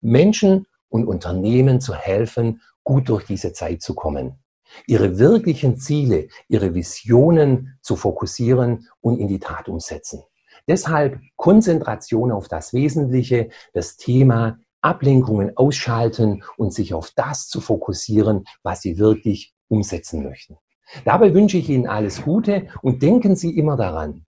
Menschen 0.00 0.66
und 0.92 1.06
Unternehmen 1.06 1.80
zu 1.80 1.94
helfen, 1.94 2.60
gut 2.84 3.08
durch 3.08 3.24
diese 3.24 3.52
Zeit 3.52 3.82
zu 3.82 3.94
kommen. 3.94 4.38
Ihre 4.86 5.18
wirklichen 5.18 5.76
Ziele, 5.78 6.28
ihre 6.48 6.74
Visionen 6.74 7.78
zu 7.82 7.96
fokussieren 7.96 8.88
und 9.00 9.18
in 9.18 9.28
die 9.28 9.38
Tat 9.38 9.68
umsetzen. 9.68 10.22
Deshalb 10.68 11.18
Konzentration 11.36 12.30
auf 12.30 12.48
das 12.48 12.72
Wesentliche, 12.72 13.48
das 13.72 13.96
Thema 13.96 14.58
Ablenkungen 14.80 15.56
ausschalten 15.56 16.44
und 16.56 16.72
sich 16.72 16.94
auf 16.94 17.10
das 17.16 17.48
zu 17.48 17.60
fokussieren, 17.60 18.44
was 18.62 18.82
Sie 18.82 18.98
wirklich 18.98 19.54
umsetzen 19.68 20.22
möchten. 20.22 20.58
Dabei 21.04 21.32
wünsche 21.34 21.58
ich 21.58 21.68
Ihnen 21.68 21.86
alles 21.86 22.22
Gute 22.22 22.68
und 22.82 23.02
denken 23.02 23.34
Sie 23.34 23.56
immer 23.56 23.76
daran. 23.76 24.26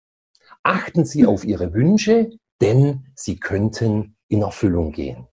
Achten 0.62 1.05
Sie 1.05 1.27
auf 1.27 1.44
Ihre 1.44 1.74
Wünsche, 1.74 2.31
denn 2.61 3.07
sie 3.14 3.38
könnten 3.38 4.16
in 4.29 4.42
Erfüllung 4.42 4.92
gehen. 4.92 5.27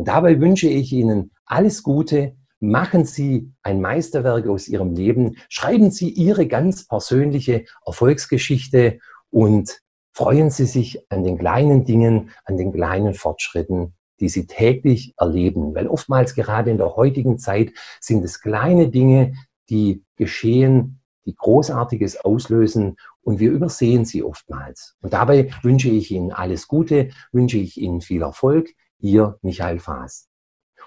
Und 0.00 0.08
dabei 0.08 0.40
wünsche 0.40 0.66
ich 0.66 0.94
Ihnen 0.94 1.30
alles 1.44 1.82
Gute. 1.82 2.34
Machen 2.58 3.04
Sie 3.04 3.52
ein 3.62 3.82
Meisterwerk 3.82 4.48
aus 4.48 4.66
Ihrem 4.66 4.94
Leben. 4.94 5.36
Schreiben 5.50 5.90
Sie 5.90 6.08
Ihre 6.08 6.46
ganz 6.46 6.88
persönliche 6.88 7.66
Erfolgsgeschichte 7.84 8.98
und 9.28 9.82
freuen 10.14 10.48
Sie 10.48 10.64
sich 10.64 11.12
an 11.12 11.22
den 11.22 11.36
kleinen 11.36 11.84
Dingen, 11.84 12.30
an 12.46 12.56
den 12.56 12.72
kleinen 12.72 13.12
Fortschritten, 13.12 13.92
die 14.20 14.30
Sie 14.30 14.46
täglich 14.46 15.12
erleben. 15.18 15.74
Weil 15.74 15.86
oftmals 15.86 16.34
gerade 16.34 16.70
in 16.70 16.78
der 16.78 16.96
heutigen 16.96 17.36
Zeit 17.36 17.70
sind 18.00 18.24
es 18.24 18.40
kleine 18.40 18.88
Dinge, 18.88 19.34
die 19.68 20.02
geschehen, 20.16 21.02
die 21.26 21.34
Großartiges 21.34 22.24
auslösen 22.24 22.96
und 23.20 23.38
wir 23.38 23.50
übersehen 23.50 24.06
sie 24.06 24.22
oftmals. 24.22 24.96
Und 25.02 25.12
dabei 25.12 25.50
wünsche 25.60 25.90
ich 25.90 26.10
Ihnen 26.10 26.32
alles 26.32 26.68
Gute, 26.68 27.10
wünsche 27.32 27.58
ich 27.58 27.78
Ihnen 27.78 28.00
viel 28.00 28.22
Erfolg. 28.22 28.70
Ihr 29.00 29.38
Michael 29.42 29.78
Faas. 29.78 30.30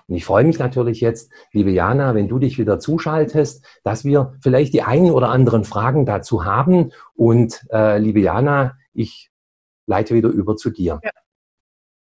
Und 0.07 0.15
ich 0.15 0.25
freue 0.25 0.43
mich 0.43 0.59
natürlich 0.59 1.01
jetzt, 1.01 1.31
liebe 1.51 1.71
Jana, 1.71 2.13
wenn 2.13 2.27
du 2.27 2.39
dich 2.39 2.57
wieder 2.59 2.79
zuschaltest, 2.79 3.65
dass 3.83 4.03
wir 4.03 4.33
vielleicht 4.41 4.73
die 4.73 4.81
einen 4.81 5.11
oder 5.11 5.29
anderen 5.29 5.63
Fragen 5.63 6.05
dazu 6.05 6.45
haben. 6.45 6.91
Und 7.15 7.61
äh, 7.71 7.99
liebe 7.99 8.19
Jana, 8.19 8.75
ich 8.93 9.31
leite 9.85 10.13
wieder 10.13 10.29
über 10.29 10.55
zu 10.57 10.69
dir. 10.69 10.99
Ja. 11.03 11.11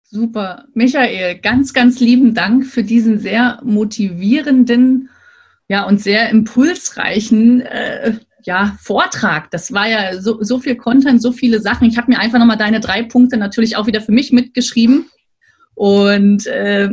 Super. 0.03 0.65
Michael, 0.73 1.39
ganz, 1.39 1.73
ganz 1.73 1.99
lieben 1.99 2.34
Dank 2.34 2.65
für 2.65 2.84
diesen 2.84 3.19
sehr 3.19 3.60
motivierenden 3.63 5.10
ja, 5.67 5.86
und 5.86 5.99
sehr 6.01 6.29
impulsreichen 6.29 7.62
äh, 7.62 8.19
ja, 8.43 8.77
Vortrag. 8.79 9.49
Das 9.49 9.73
war 9.73 9.89
ja 9.89 10.21
so, 10.21 10.41
so 10.43 10.60
viel 10.60 10.75
Content, 10.75 11.21
so 11.21 11.31
viele 11.31 11.60
Sachen. 11.60 11.88
Ich 11.88 11.97
habe 11.97 12.12
mir 12.12 12.19
einfach 12.19 12.38
nochmal 12.38 12.58
deine 12.58 12.79
drei 12.79 13.01
Punkte 13.01 13.38
natürlich 13.38 13.77
auch 13.77 13.88
wieder 13.88 14.01
für 14.01 14.12
mich 14.12 14.31
mitgeschrieben 14.31 15.08
und 15.75 16.47
äh, 16.47 16.89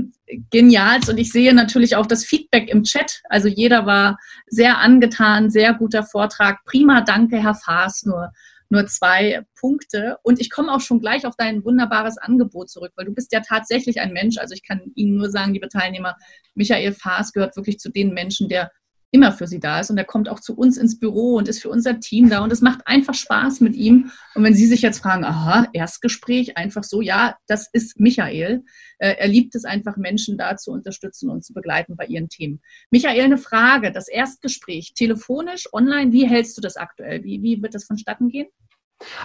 genialst 0.51 1.09
und 1.09 1.19
ich 1.19 1.31
sehe 1.31 1.55
natürlich 1.55 1.97
auch 1.97 2.07
das 2.07 2.25
Feedback 2.25 2.69
im 2.69 2.83
Chat. 2.83 3.23
Also 3.29 3.49
jeder 3.49 3.87
war 3.87 4.19
sehr 4.47 4.79
angetan, 4.79 5.51
sehr 5.51 5.75
guter 5.75 6.03
Vortrag. 6.03 6.65
Prima, 6.65 7.01
danke, 7.01 7.43
Herr 7.43 7.55
Faas. 7.55 8.05
Nur, 8.05 8.33
nur 8.69 8.87
zwei 8.87 9.43
Punkte. 9.59 10.17
Und 10.23 10.41
ich 10.41 10.51
komme 10.51 10.73
auch 10.73 10.81
schon 10.81 11.01
gleich 11.01 11.27
auf 11.27 11.37
dein 11.37 11.65
wunderbares 11.65 12.19
Angebot 12.19 12.71
zurück, 12.71 12.93
weil 12.97 13.05
du 13.05 13.15
bist 13.15 13.33
ja 13.33 13.41
tatsächlich 13.41 14.01
ein 14.01 14.13
Mensch. 14.13 14.39
Also 14.39 14.55
ich 14.55 14.67
kann 14.67 14.81
Ihnen 14.95 15.15
nur 15.17 15.31
sagen, 15.31 15.53
liebe 15.53 15.69
Teilnehmer, 15.69 16.17
Michael 16.55 16.93
Faas 16.93 17.33
gehört 17.33 17.57
wirklich 17.57 17.79
zu 17.79 17.91
den 17.91 18.15
Menschen, 18.15 18.49
der 18.49 18.71
immer 19.13 19.31
für 19.31 19.47
sie 19.47 19.61
da 19.61 19.81
ist 19.81 19.91
und 19.91 19.99
er 19.99 20.05
kommt 20.05 20.29
auch 20.29 20.41
zu 20.41 20.57
uns 20.57 20.79
ins 20.79 20.99
Büro 20.99 21.37
und 21.37 21.47
ist 21.47 21.61
für 21.61 21.69
unser 21.69 22.01
Team 22.01 22.31
da 22.31 22.43
und 22.43 22.51
es 22.51 22.63
macht 22.63 22.87
einfach 22.87 23.15
Spaß 23.15 23.61
mit 23.61 23.77
ihm. 23.77 24.11
Und 24.35 24.43
wenn 24.43 24.55
Sie 24.55 24.67
sich 24.67 24.81
jetzt 24.81 25.01
fragen, 25.01 25.25
aha, 25.25 25.69
Erstgespräch, 25.75 26.57
einfach 26.57 26.83
so, 26.83 27.03
ja, 27.03 27.37
das 27.47 27.69
ist 27.73 28.01
Michael. 28.01 28.65
Äh, 28.99 29.17
er 29.19 29.29
liebt 29.29 29.55
es 29.55 29.67
einfach, 29.67 29.99
Menschen 29.99 30.39
da 30.39 30.57
zu 30.57 30.73
unterstützen 30.73 31.29
und 31.29 31.45
zu 31.45 31.53
begleiten 31.53 31.95
bei 31.95 32.07
ihren 32.07 32.31
Themen. 32.31 32.63
Michael, 32.91 33.21
eine 33.21 33.39
Frage, 33.39 33.93
das 33.93 34.09
Erstgespräch, 34.09 34.95
telefonisch, 34.95 35.69
online, 35.75 36.13
wie 36.13 36.27
hältst 36.27 36.57
du 36.57 36.63
das 36.63 36.79
aktuell? 36.79 37.23
Wie, 37.23 37.43
wie 37.43 37.63
wird 37.63 37.75
das 37.75 37.85
vonstatten 37.85 38.31
gehen? 38.31 38.49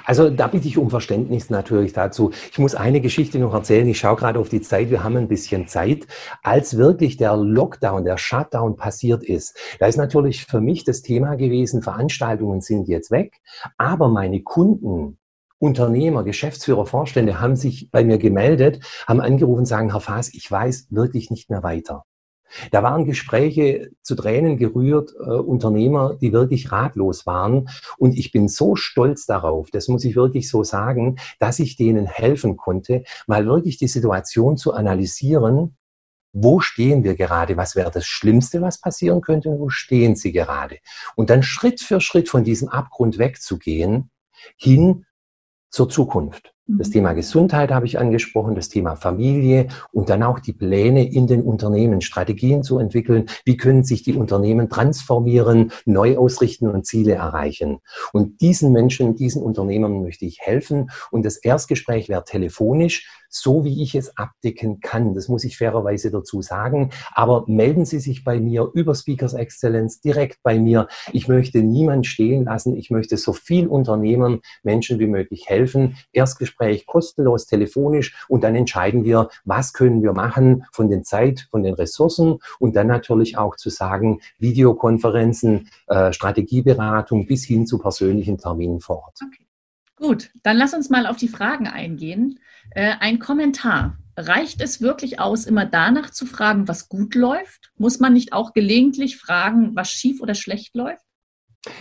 Also 0.06 0.30
da 0.30 0.48
bitte 0.48 0.68
ich 0.68 0.78
um 0.78 0.90
Verständnis 0.90 1.50
natürlich 1.50 1.94
dazu. 1.94 2.32
Ich 2.52 2.60
muss 2.60 2.76
eine 2.76 3.02
Geschichte 3.02 3.40
noch 3.40 3.54
erzählen. 3.54 3.88
Ich 3.88 4.00
schaue 4.00 4.16
gerade 4.16 4.40
auf 4.40 4.50
die 4.50 4.62
Zeit, 4.62 4.90
wir 4.90 5.04
haben 5.04 5.18
ein 5.18 5.28
bisschen 5.28 5.68
Zeit. 5.68 6.08
Als 6.44 6.78
wirklich 6.78 7.18
der 7.18 7.36
Lockdown, 7.36 8.06
der 8.06 8.18
Shutdown 8.18 8.76
passiert 8.76 9.24
ist, 9.24 9.58
da 9.80 9.88
ist 9.88 9.98
natürlich 9.98 10.46
für 10.46 10.62
mich 10.62 10.84
das 10.84 11.02
Thema 11.02 11.36
gewesen, 11.36 11.82
Veranstaltungen 11.82 12.62
sind 12.62 12.88
jetzt 12.88 13.12
weg, 13.12 13.40
aber 13.78 14.10
meine 14.10 14.42
Kunden, 14.42 15.18
Unternehmer, 15.60 16.24
Geschäftsführer, 16.24 16.86
Vorstände 16.86 17.42
haben 17.42 17.56
sich 17.56 17.90
bei 17.90 18.04
mir 18.04 18.20
gemeldet, 18.20 18.84
haben 19.08 19.22
angerufen 19.22 19.60
und 19.60 19.66
sagen, 19.66 19.92
Herr 19.92 20.02
Faas, 20.02 20.34
ich 20.34 20.50
weiß 20.50 20.88
wirklich 20.92 21.32
nicht 21.32 21.50
mehr 21.50 21.64
weiter. 21.64 22.06
Da 22.72 22.84
waren 22.84 23.06
Gespräche 23.06 23.92
zu 24.02 24.16
Tränen 24.16 24.58
gerührt, 24.58 25.14
äh, 25.20 25.24
Unternehmer, 25.24 26.16
die 26.16 26.34
wirklich 26.34 26.72
ratlos 26.72 27.26
waren. 27.26 27.70
Und 27.98 28.18
ich 28.18 28.32
bin 28.32 28.48
so 28.48 28.76
stolz 28.76 29.26
darauf, 29.26 29.70
das 29.72 29.88
muss 29.88 30.04
ich 30.06 30.16
wirklich 30.16 30.50
so 30.50 30.64
sagen, 30.64 31.18
dass 31.40 31.60
ich 31.60 31.76
denen 31.76 32.06
helfen 32.06 32.58
konnte, 32.58 33.04
mal 33.28 33.46
wirklich 33.46 33.78
die 33.78 33.88
Situation 33.88 34.58
zu 34.58 34.74
analysieren. 34.74 35.78
Wo 36.34 36.60
stehen 36.60 37.04
wir 37.04 37.16
gerade? 37.16 37.58
Was 37.58 37.76
wäre 37.76 37.90
das 37.90 38.06
Schlimmste, 38.06 38.62
was 38.62 38.80
passieren 38.80 39.22
könnte? 39.22 39.50
Wo 39.58 39.70
stehen 39.70 40.16
sie 40.16 40.32
gerade? 40.32 40.78
Und 41.16 41.30
dann 41.30 41.42
Schritt 41.42 41.82
für 41.82 42.00
Schritt 42.00 42.30
von 42.30 42.44
diesem 42.44 42.70
Abgrund 42.70 43.18
wegzugehen, 43.18 44.12
hin 44.58 45.06
zur 45.70 45.90
Zukunft. 45.90 46.54
Das 46.68 46.90
mhm. 46.90 46.94
Thema 46.94 47.14
Gesundheit 47.14 47.72
habe 47.72 47.86
ich 47.86 47.98
angesprochen, 47.98 48.56
das 48.56 48.70
Thema 48.70 48.96
Familie 48.96 49.68
und 49.92 50.10
dann 50.10 50.24
auch 50.24 50.40
die 50.40 50.54
Pläne 50.54 51.10
in 51.10 51.28
den 51.28 51.42
Unternehmen, 51.42 52.02
Strategien 52.02 52.62
zu 52.64 52.78
entwickeln. 52.78 53.28
Wie 53.46 53.56
können 53.56 53.84
sich 53.84 54.04
die 54.04 54.16
Unternehmen 54.16 54.70
transformieren, 54.70 55.72
neu 55.86 56.18
ausrichten 56.18 56.68
und 56.68 56.86
Ziele 56.86 57.14
erreichen? 57.14 57.80
Und 58.12 58.42
diesen 58.42 58.74
Menschen, 58.74 59.16
diesen 59.16 59.42
Unternehmern 59.42 60.02
möchte 60.02 60.26
ich 60.26 60.40
helfen. 60.42 60.90
Und 61.10 61.26
das 61.26 61.38
Erstgespräch 61.38 62.10
wäre 62.10 62.26
telefonisch 62.26 63.08
so 63.30 63.64
wie 63.64 63.82
ich 63.84 63.96
es 63.96 64.18
abdecken 64.18 64.80
kann. 64.80 65.14
Das 65.14 65.28
muss 65.28 65.44
ich 65.44 65.58
fairerweise 65.58 66.12
dazu 66.12 66.42
sagen. 66.42 66.92
Aber 67.12 67.44
melden 67.48 67.86
Sie 67.86 68.00
sich 68.00 68.24
bei 68.24 68.40
mir 68.40 68.70
über 68.74 68.96
Speakers 68.96 69.34
Excellence 69.34 70.02
direkt 70.02 70.42
bei 70.44 70.60
mir. 70.60 70.88
Ich 71.12 71.28
möchte 71.28 71.60
niemand 71.60 72.08
stehen 72.08 72.46
lassen. 72.46 72.76
Ich 72.76 72.90
möchte 72.90 73.18
so 73.18 73.34
viel 73.34 73.68
Unternehmern, 73.68 74.42
Menschen 74.64 75.00
wie 75.00 75.08
möglich 75.08 75.48
helfen. 75.48 75.98
Erstgespräch 76.12 76.86
kostenlos, 76.86 77.46
telefonisch 77.46 78.16
und 78.28 78.44
dann 78.44 78.56
entscheiden 78.56 79.04
wir, 79.04 79.30
was 79.46 79.74
können 79.74 80.02
wir 80.02 80.14
machen 80.14 80.66
von 80.72 80.90
den 80.90 81.04
Zeit, 81.04 81.48
von 81.52 81.64
den 81.64 81.74
Ressourcen 81.74 82.40
und 82.60 82.76
dann 82.76 82.88
natürlich 82.88 83.38
auch 83.38 83.56
zu 83.56 83.70
sagen, 83.70 84.20
Videokonferenzen, 84.40 85.70
äh, 85.88 86.12
Strategieberatung 86.12 87.28
bis 87.28 87.46
hin 87.46 87.66
zu 87.66 87.78
persönlichen 87.78 88.38
Terminen 88.38 88.80
vor 88.80 89.04
Ort. 89.04 89.20
Okay. 89.26 89.48
Gut, 89.98 90.30
dann 90.44 90.58
lass 90.58 90.76
uns 90.76 90.90
mal 90.90 91.08
auf 91.08 91.18
die 91.18 91.28
Fragen 91.28 91.68
eingehen. 91.68 92.40
Äh, 92.72 92.94
ein 93.00 93.20
Kommentar. 93.20 93.98
Reicht 94.16 94.62
es 94.62 94.82
wirklich 94.82 95.20
aus, 95.20 95.46
immer 95.46 95.66
danach 95.66 96.10
zu 96.10 96.26
fragen, 96.26 96.68
was 96.68 96.90
gut 96.90 97.14
läuft? 97.14 97.72
Muss 97.78 98.00
man 98.00 98.14
nicht 98.14 98.34
auch 98.34 98.54
gelegentlich 98.54 99.18
fragen, 99.18 99.76
was 99.76 99.92
schief 99.92 100.22
oder 100.22 100.34
schlecht 100.34 100.76
läuft? 100.76 101.04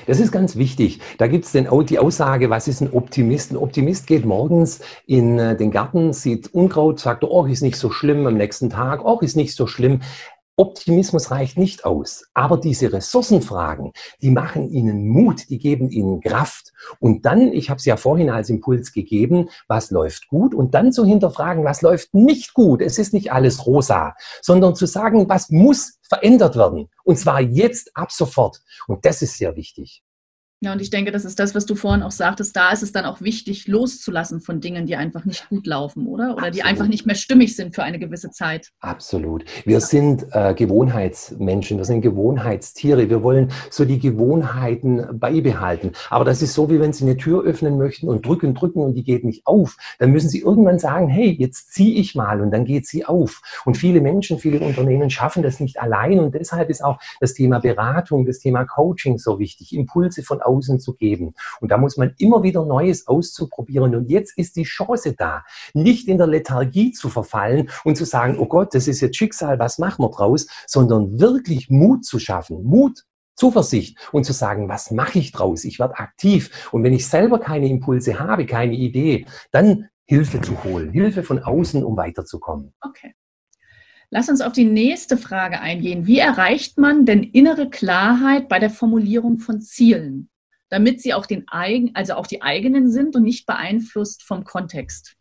Das 0.06 0.20
ist 0.20 0.32
ganz 0.32 0.56
wichtig. 0.56 1.00
Da 1.18 1.26
gibt 1.26 1.44
es 1.44 1.52
die 1.52 1.98
Aussage, 1.98 2.50
was 2.50 2.68
ist 2.68 2.80
ein 2.80 2.92
Optimist? 2.92 3.52
Ein 3.52 3.56
Optimist 3.56 4.06
geht 4.06 4.24
morgens 4.24 4.80
in 5.06 5.38
äh, 5.38 5.56
den 5.56 5.70
Garten, 5.70 6.12
sieht 6.12 6.52
Unkraut, 6.52 7.00
sagt, 7.00 7.24
oh, 7.24 7.46
ist 7.46 7.62
nicht 7.62 7.76
so 7.76 7.90
schlimm, 7.90 8.26
am 8.26 8.36
nächsten 8.36 8.70
Tag, 8.70 9.04
oh, 9.04 9.20
ist 9.20 9.36
nicht 9.36 9.54
so 9.54 9.66
schlimm. 9.66 10.00
Optimismus 10.58 11.30
reicht 11.30 11.58
nicht 11.58 11.84
aus, 11.84 12.24
aber 12.32 12.56
diese 12.56 12.90
Ressourcenfragen, 12.90 13.92
die 14.22 14.30
machen 14.30 14.70
Ihnen 14.70 15.06
Mut, 15.08 15.50
die 15.50 15.58
geben 15.58 15.90
Ihnen 15.90 16.20
Kraft. 16.20 16.72
Und 16.98 17.26
dann, 17.26 17.52
ich 17.52 17.68
habe 17.68 17.78
es 17.78 17.84
ja 17.84 17.98
vorhin 17.98 18.30
als 18.30 18.48
Impuls 18.48 18.92
gegeben, 18.92 19.50
was 19.68 19.90
läuft 19.90 20.28
gut 20.28 20.54
und 20.54 20.74
dann 20.74 20.92
zu 20.92 21.04
hinterfragen, 21.04 21.64
was 21.64 21.82
läuft 21.82 22.14
nicht 22.14 22.54
gut. 22.54 22.80
Es 22.80 22.98
ist 22.98 23.12
nicht 23.12 23.32
alles 23.32 23.66
rosa, 23.66 24.14
sondern 24.40 24.74
zu 24.74 24.86
sagen, 24.86 25.28
was 25.28 25.50
muss 25.50 25.98
verändert 26.02 26.56
werden. 26.56 26.88
Und 27.04 27.18
zwar 27.18 27.40
jetzt 27.40 27.90
ab 27.94 28.10
sofort. 28.10 28.62
Und 28.86 29.04
das 29.04 29.20
ist 29.20 29.36
sehr 29.36 29.56
wichtig. 29.56 30.02
Ja, 30.60 30.72
und 30.72 30.80
ich 30.80 30.88
denke, 30.88 31.12
das 31.12 31.26
ist 31.26 31.38
das, 31.38 31.54
was 31.54 31.66
du 31.66 31.74
vorhin 31.74 32.02
auch 32.02 32.10
sagtest. 32.10 32.56
Da 32.56 32.70
ist 32.70 32.82
es 32.82 32.90
dann 32.90 33.04
auch 33.04 33.20
wichtig, 33.20 33.68
loszulassen 33.68 34.40
von 34.40 34.60
Dingen, 34.60 34.86
die 34.86 34.96
einfach 34.96 35.24
nicht 35.26 35.48
gut 35.50 35.66
laufen, 35.66 36.06
oder? 36.06 36.28
Oder 36.28 36.38
Absolut. 36.38 36.54
die 36.54 36.62
einfach 36.62 36.88
nicht 36.88 37.04
mehr 37.04 37.14
stimmig 37.14 37.54
sind 37.54 37.74
für 37.74 37.82
eine 37.82 37.98
gewisse 37.98 38.30
Zeit. 38.30 38.70
Absolut. 38.80 39.44
Wir 39.64 39.74
ja. 39.74 39.80
sind 39.80 40.26
äh, 40.32 40.54
Gewohnheitsmenschen, 40.54 41.76
wir 41.76 41.84
sind 41.84 42.00
Gewohnheitstiere. 42.00 43.10
Wir 43.10 43.22
wollen 43.22 43.52
so 43.70 43.84
die 43.84 43.98
Gewohnheiten 43.98 45.18
beibehalten. 45.18 45.92
Aber 46.08 46.24
das 46.24 46.40
ist 46.40 46.54
so, 46.54 46.70
wie 46.70 46.80
wenn 46.80 46.94
Sie 46.94 47.04
eine 47.04 47.18
Tür 47.18 47.44
öffnen 47.44 47.76
möchten 47.76 48.08
und 48.08 48.24
drücken, 48.24 48.54
drücken 48.54 48.80
und 48.80 48.94
die 48.94 49.04
geht 49.04 49.24
nicht 49.24 49.46
auf. 49.46 49.76
Dann 49.98 50.10
müssen 50.10 50.30
Sie 50.30 50.40
irgendwann 50.40 50.78
sagen, 50.78 51.08
hey, 51.08 51.36
jetzt 51.38 51.74
ziehe 51.74 52.00
ich 52.00 52.14
mal 52.14 52.40
und 52.40 52.50
dann 52.50 52.64
geht 52.64 52.86
sie 52.86 53.04
auf. 53.04 53.42
Und 53.64 53.76
viele 53.76 54.00
Menschen, 54.00 54.38
viele 54.38 54.60
Unternehmen 54.60 55.10
schaffen 55.10 55.42
das 55.42 55.60
nicht 55.60 55.80
allein. 55.80 56.18
Und 56.18 56.34
deshalb 56.34 56.70
ist 56.70 56.82
auch 56.82 56.98
das 57.20 57.34
Thema 57.34 57.58
Beratung, 57.58 58.24
das 58.24 58.38
Thema 58.38 58.64
Coaching 58.64 59.18
so 59.18 59.38
wichtig. 59.38 59.74
Impulse 59.74 60.22
von 60.22 60.40
außen 60.46 60.80
zu 60.80 60.94
geben. 60.94 61.34
Und 61.60 61.70
da 61.70 61.78
muss 61.78 61.96
man 61.96 62.14
immer 62.18 62.42
wieder 62.42 62.64
Neues 62.64 63.06
auszuprobieren. 63.06 63.94
Und 63.94 64.10
jetzt 64.10 64.38
ist 64.38 64.56
die 64.56 64.62
Chance 64.62 65.14
da, 65.16 65.44
nicht 65.74 66.08
in 66.08 66.18
der 66.18 66.26
Lethargie 66.26 66.92
zu 66.92 67.08
verfallen 67.08 67.70
und 67.84 67.96
zu 67.96 68.04
sagen, 68.04 68.36
oh 68.38 68.46
Gott, 68.46 68.74
das 68.74 68.88
ist 68.88 69.00
jetzt 69.00 69.16
Schicksal, 69.16 69.58
was 69.58 69.78
machen 69.78 70.04
wir 70.04 70.10
draus, 70.10 70.46
sondern 70.66 71.20
wirklich 71.20 71.70
Mut 71.70 72.04
zu 72.04 72.18
schaffen. 72.18 72.64
Mut 72.64 73.04
Zuversicht 73.36 73.98
und 74.12 74.24
zu 74.24 74.32
sagen, 74.32 74.68
was 74.68 74.90
mache 74.90 75.18
ich 75.18 75.30
draus? 75.30 75.64
Ich 75.64 75.78
werde 75.78 75.98
aktiv. 75.98 76.68
Und 76.72 76.82
wenn 76.82 76.94
ich 76.94 77.06
selber 77.06 77.38
keine 77.38 77.68
Impulse 77.68 78.18
habe, 78.18 78.46
keine 78.46 78.74
Idee, 78.74 79.26
dann 79.50 79.88
Hilfe 80.06 80.40
zu 80.40 80.64
holen, 80.64 80.90
Hilfe 80.90 81.22
von 81.22 81.42
außen, 81.42 81.84
um 81.84 81.96
weiterzukommen. 81.96 82.72
Okay. 82.80 83.14
Lass 84.10 84.28
uns 84.28 84.40
auf 84.40 84.52
die 84.52 84.64
nächste 84.64 85.16
Frage 85.16 85.60
eingehen. 85.60 86.06
Wie 86.06 86.18
erreicht 86.18 86.78
man 86.78 87.04
denn 87.06 87.24
innere 87.24 87.68
Klarheit 87.68 88.48
bei 88.48 88.60
der 88.60 88.70
Formulierung 88.70 89.38
von 89.38 89.60
Zielen? 89.60 90.30
Damit 90.68 91.00
sie 91.00 91.14
auch 91.14 91.26
den 91.26 91.46
eigen, 91.48 91.92
also 91.94 92.14
auch 92.14 92.26
die 92.26 92.42
eigenen 92.42 92.90
sind 92.90 93.16
und 93.16 93.22
nicht 93.22 93.46
beeinflusst 93.46 94.22
vom 94.22 94.44
Kontext? 94.44 95.16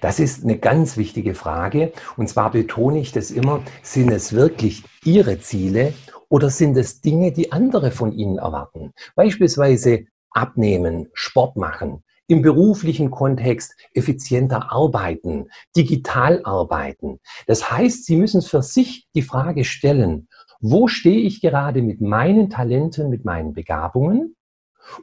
Das 0.00 0.20
ist 0.20 0.44
eine 0.44 0.58
ganz 0.58 0.96
wichtige 0.96 1.34
Frage. 1.34 1.92
Und 2.16 2.28
zwar 2.28 2.52
betone 2.52 3.00
ich 3.00 3.12
das 3.12 3.30
immer, 3.30 3.62
sind 3.82 4.10
es 4.10 4.32
wirklich 4.32 4.84
Ihre 5.04 5.40
Ziele 5.40 5.94
oder 6.28 6.50
sind 6.50 6.76
es 6.76 7.00
Dinge, 7.00 7.32
die 7.32 7.52
andere 7.52 7.90
von 7.90 8.12
Ihnen 8.12 8.38
erwarten? 8.38 8.92
Beispielsweise 9.16 10.06
abnehmen, 10.30 11.08
Sport 11.12 11.56
machen, 11.56 12.02
im 12.26 12.42
beruflichen 12.42 13.10
Kontext 13.10 13.74
effizienter 13.92 14.72
arbeiten, 14.72 15.48
digital 15.76 16.40
arbeiten. 16.44 17.20
Das 17.46 17.70
heißt, 17.70 18.04
Sie 18.04 18.16
müssen 18.16 18.42
für 18.42 18.62
sich 18.62 19.06
die 19.14 19.22
Frage 19.22 19.64
stellen, 19.64 20.28
wo 20.60 20.88
stehe 20.88 21.20
ich 21.20 21.40
gerade 21.40 21.82
mit 21.82 22.00
meinen 22.00 22.48
Talenten, 22.48 23.10
mit 23.10 23.24
meinen 23.24 23.52
Begabungen? 23.52 24.34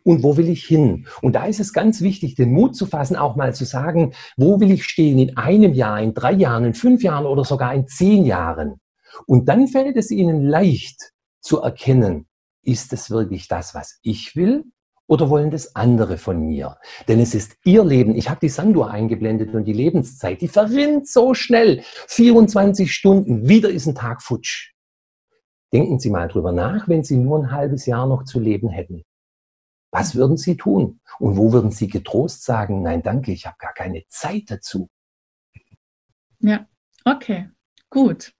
Und 0.04 0.24
wo 0.24 0.38
will 0.38 0.50
ich 0.50 0.65
hin? 0.65 1.08
Und 1.22 1.36
da 1.36 1.46
ist 1.46 1.60
es 1.60 1.74
ganz 1.74 2.02
wichtig, 2.02 2.36
den 2.36 2.52
Mut 2.52 2.76
zu 2.76 2.86
fassen, 2.86 3.15
auch 3.15 3.36
mal 3.36 3.54
zu 3.54 3.65
sagen, 3.65 4.13
wo 4.38 4.60
will 4.60 4.72
ich 4.72 4.84
stehen 4.84 5.20
in 5.20 5.38
einem 5.38 5.74
Jahr, 5.74 6.02
in 6.02 6.13
drei 6.13 6.34
Jahren, 6.34 6.65
in 6.65 6.74
fünf 6.74 7.04
Jahren 7.04 7.26
oder 7.26 7.44
sogar 7.44 7.74
in 7.74 7.88
zehn 7.88 8.26
Jahren? 8.26 8.80
Und 9.26 9.50
dann 9.50 9.67
fällt 9.67 9.98
es 9.98 10.12
Ihnen 10.12 10.46
leicht 10.46 11.12
zu 11.41 11.62
erkennen, 11.62 12.28
ist 12.63 12.94
es 12.94 13.10
wirklich 13.10 13.48
das, 13.48 13.74
was 13.74 14.00
ich 14.04 14.36
will? 14.36 14.65
Oder 15.08 15.30
wollen 15.30 15.52
das 15.52 15.76
andere 15.76 16.17
von 16.17 16.39
mir? 16.39 16.78
Denn 17.10 17.20
es 17.20 17.36
ist 17.36 17.58
Ihr 17.65 17.84
Leben. 17.84 18.15
Ich 18.15 18.30
habe 18.30 18.39
die 18.39 18.48
Sanduhr 18.48 18.91
eingeblendet 18.91 19.54
und 19.54 19.65
die 19.65 19.74
Lebenszeit, 19.74 20.39
die 20.39 20.48
verrinnt 20.48 21.10
so 21.10 21.34
schnell. 21.34 21.84
24 22.08 22.89
Stunden, 22.89 23.50
wieder 23.50 23.70
ist 23.70 23.88
ein 23.88 23.96
Tag 23.96 24.22
futsch. 24.22 24.72
Denken 25.74 26.00
Sie 26.00 26.10
mal 26.10 26.30
drüber 26.30 26.54
nach, 26.54 26.88
wenn 26.88 27.04
Sie 27.04 27.17
nur 27.17 27.39
ein 27.39 27.52
halbes 27.52 27.86
Jahr 27.86 28.08
noch 28.08 28.24
zu 28.24 28.39
leben 28.39 28.70
hätten. 28.70 29.04
Was 29.91 30.15
würden 30.15 30.38
Sie 30.38 30.56
tun? 30.56 31.01
Und 31.19 31.38
wo 31.38 31.51
würden 31.51 31.71
Sie 31.71 31.88
getrost 31.88 32.43
sagen, 32.43 32.82
nein, 32.82 33.04
danke, 33.04 33.32
ich 33.32 33.45
habe 33.45 33.58
gar 33.60 33.73
keine 33.73 34.04
Zeit 34.08 34.43
dazu? 34.47 34.89
Ja, 36.39 36.65
okay. 37.06 37.49
Gut. 37.89 38.34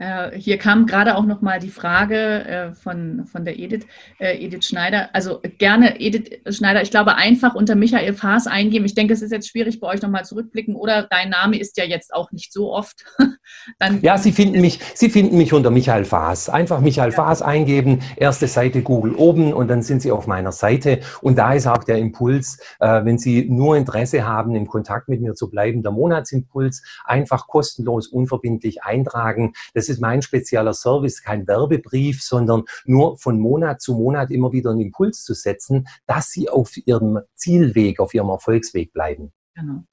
Äh, 0.00 0.38
hier 0.38 0.56
kam 0.56 0.86
gerade 0.86 1.14
auch 1.16 1.26
noch 1.26 1.42
mal 1.42 1.60
die 1.60 1.68
Frage 1.68 2.44
äh, 2.46 2.72
von, 2.72 3.26
von 3.26 3.44
der 3.44 3.58
Edith, 3.58 3.84
äh, 4.18 4.42
Edith 4.42 4.64
Schneider. 4.64 5.10
Also 5.12 5.40
gerne 5.58 6.00
Edith 6.00 6.40
Schneider, 6.48 6.80
ich 6.80 6.90
glaube, 6.90 7.16
einfach 7.16 7.54
unter 7.54 7.74
Michael 7.74 8.14
Faas 8.14 8.46
eingeben. 8.46 8.86
Ich 8.86 8.94
denke, 8.94 9.12
es 9.12 9.20
ist 9.20 9.30
jetzt 9.30 9.48
schwierig 9.48 9.78
bei 9.78 9.88
euch 9.88 10.00
nochmal 10.00 10.24
zurückblicken 10.24 10.74
oder 10.74 11.02
dein 11.02 11.28
Name 11.28 11.58
ist 11.58 11.76
ja 11.76 11.84
jetzt 11.84 12.14
auch 12.14 12.32
nicht 12.32 12.50
so 12.50 12.72
oft. 12.72 13.04
Dann 13.78 14.00
ja, 14.00 14.16
Sie 14.16 14.32
finden 14.32 14.62
mich, 14.62 14.80
Sie 14.94 15.10
finden 15.10 15.36
mich 15.36 15.52
unter 15.52 15.70
Michael 15.70 16.06
Faas. 16.06 16.48
Einfach 16.48 16.80
Michael 16.80 17.10
ja. 17.10 17.16
Faas 17.16 17.42
eingeben, 17.42 18.00
erste 18.16 18.46
Seite 18.46 18.80
Google 18.80 19.14
oben 19.14 19.52
und 19.52 19.68
dann 19.68 19.82
sind 19.82 20.00
Sie 20.00 20.12
auf 20.12 20.26
meiner 20.26 20.52
Seite. 20.52 21.00
Und 21.20 21.36
da 21.36 21.52
ist 21.52 21.66
auch 21.66 21.84
der 21.84 21.98
Impuls, 21.98 22.58
äh, 22.78 23.04
wenn 23.04 23.18
Sie 23.18 23.50
nur 23.50 23.76
Interesse 23.76 24.26
haben, 24.26 24.54
im 24.54 24.66
Kontakt 24.66 25.08
mit 25.08 25.20
mir 25.20 25.34
zu 25.34 25.50
bleiben, 25.50 25.82
der 25.82 25.92
Monatsimpuls 25.92 26.82
einfach 27.04 27.48
kostenlos, 27.48 28.08
unverbindlich 28.08 28.82
eintragen. 28.82 29.52
Das 29.74 29.89
ist 29.90 30.00
mein 30.00 30.22
spezieller 30.22 30.72
Service, 30.72 31.22
kein 31.22 31.46
Werbebrief, 31.46 32.22
sondern 32.22 32.62
nur 32.84 33.18
von 33.18 33.38
Monat 33.38 33.80
zu 33.82 33.94
Monat 33.94 34.30
immer 34.30 34.52
wieder 34.52 34.70
einen 34.70 34.80
Impuls 34.80 35.24
zu 35.24 35.34
setzen, 35.34 35.86
dass 36.06 36.30
Sie 36.30 36.48
auf 36.48 36.76
Ihrem 36.76 37.20
Zielweg, 37.34 38.00
auf 38.00 38.14
Ihrem 38.14 38.30
Erfolgsweg 38.30 38.92
bleiben. 38.92 39.32
Genau. 39.54 39.84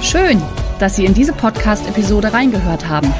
Schön, 0.00 0.40
dass 0.78 0.96
Sie 0.96 1.04
in 1.04 1.14
diese 1.14 1.32
Podcast-Episode 1.32 2.32
reingehört 2.32 2.88
haben. 2.88 3.12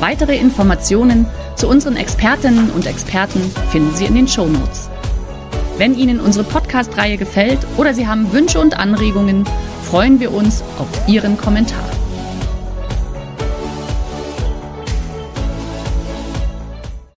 Weitere 0.00 0.36
Informationen 0.36 1.26
zu 1.56 1.68
unseren 1.68 1.96
Expertinnen 1.96 2.70
und 2.70 2.86
Experten 2.86 3.40
finden 3.70 3.94
Sie 3.94 4.04
in 4.04 4.14
den 4.14 4.28
Show 4.28 4.46
Notes. 4.46 4.90
Wenn 5.78 5.94
Ihnen 5.94 6.20
unsere 6.20 6.44
Podcast-Reihe 6.44 7.16
gefällt 7.16 7.60
oder 7.76 7.94
Sie 7.94 8.06
haben 8.06 8.32
Wünsche 8.32 8.60
und 8.60 8.78
Anregungen, 8.78 9.44
freuen 9.84 10.20
wir 10.20 10.32
uns 10.32 10.62
auf 10.78 11.08
Ihren 11.08 11.36
Kommentar. 11.38 11.88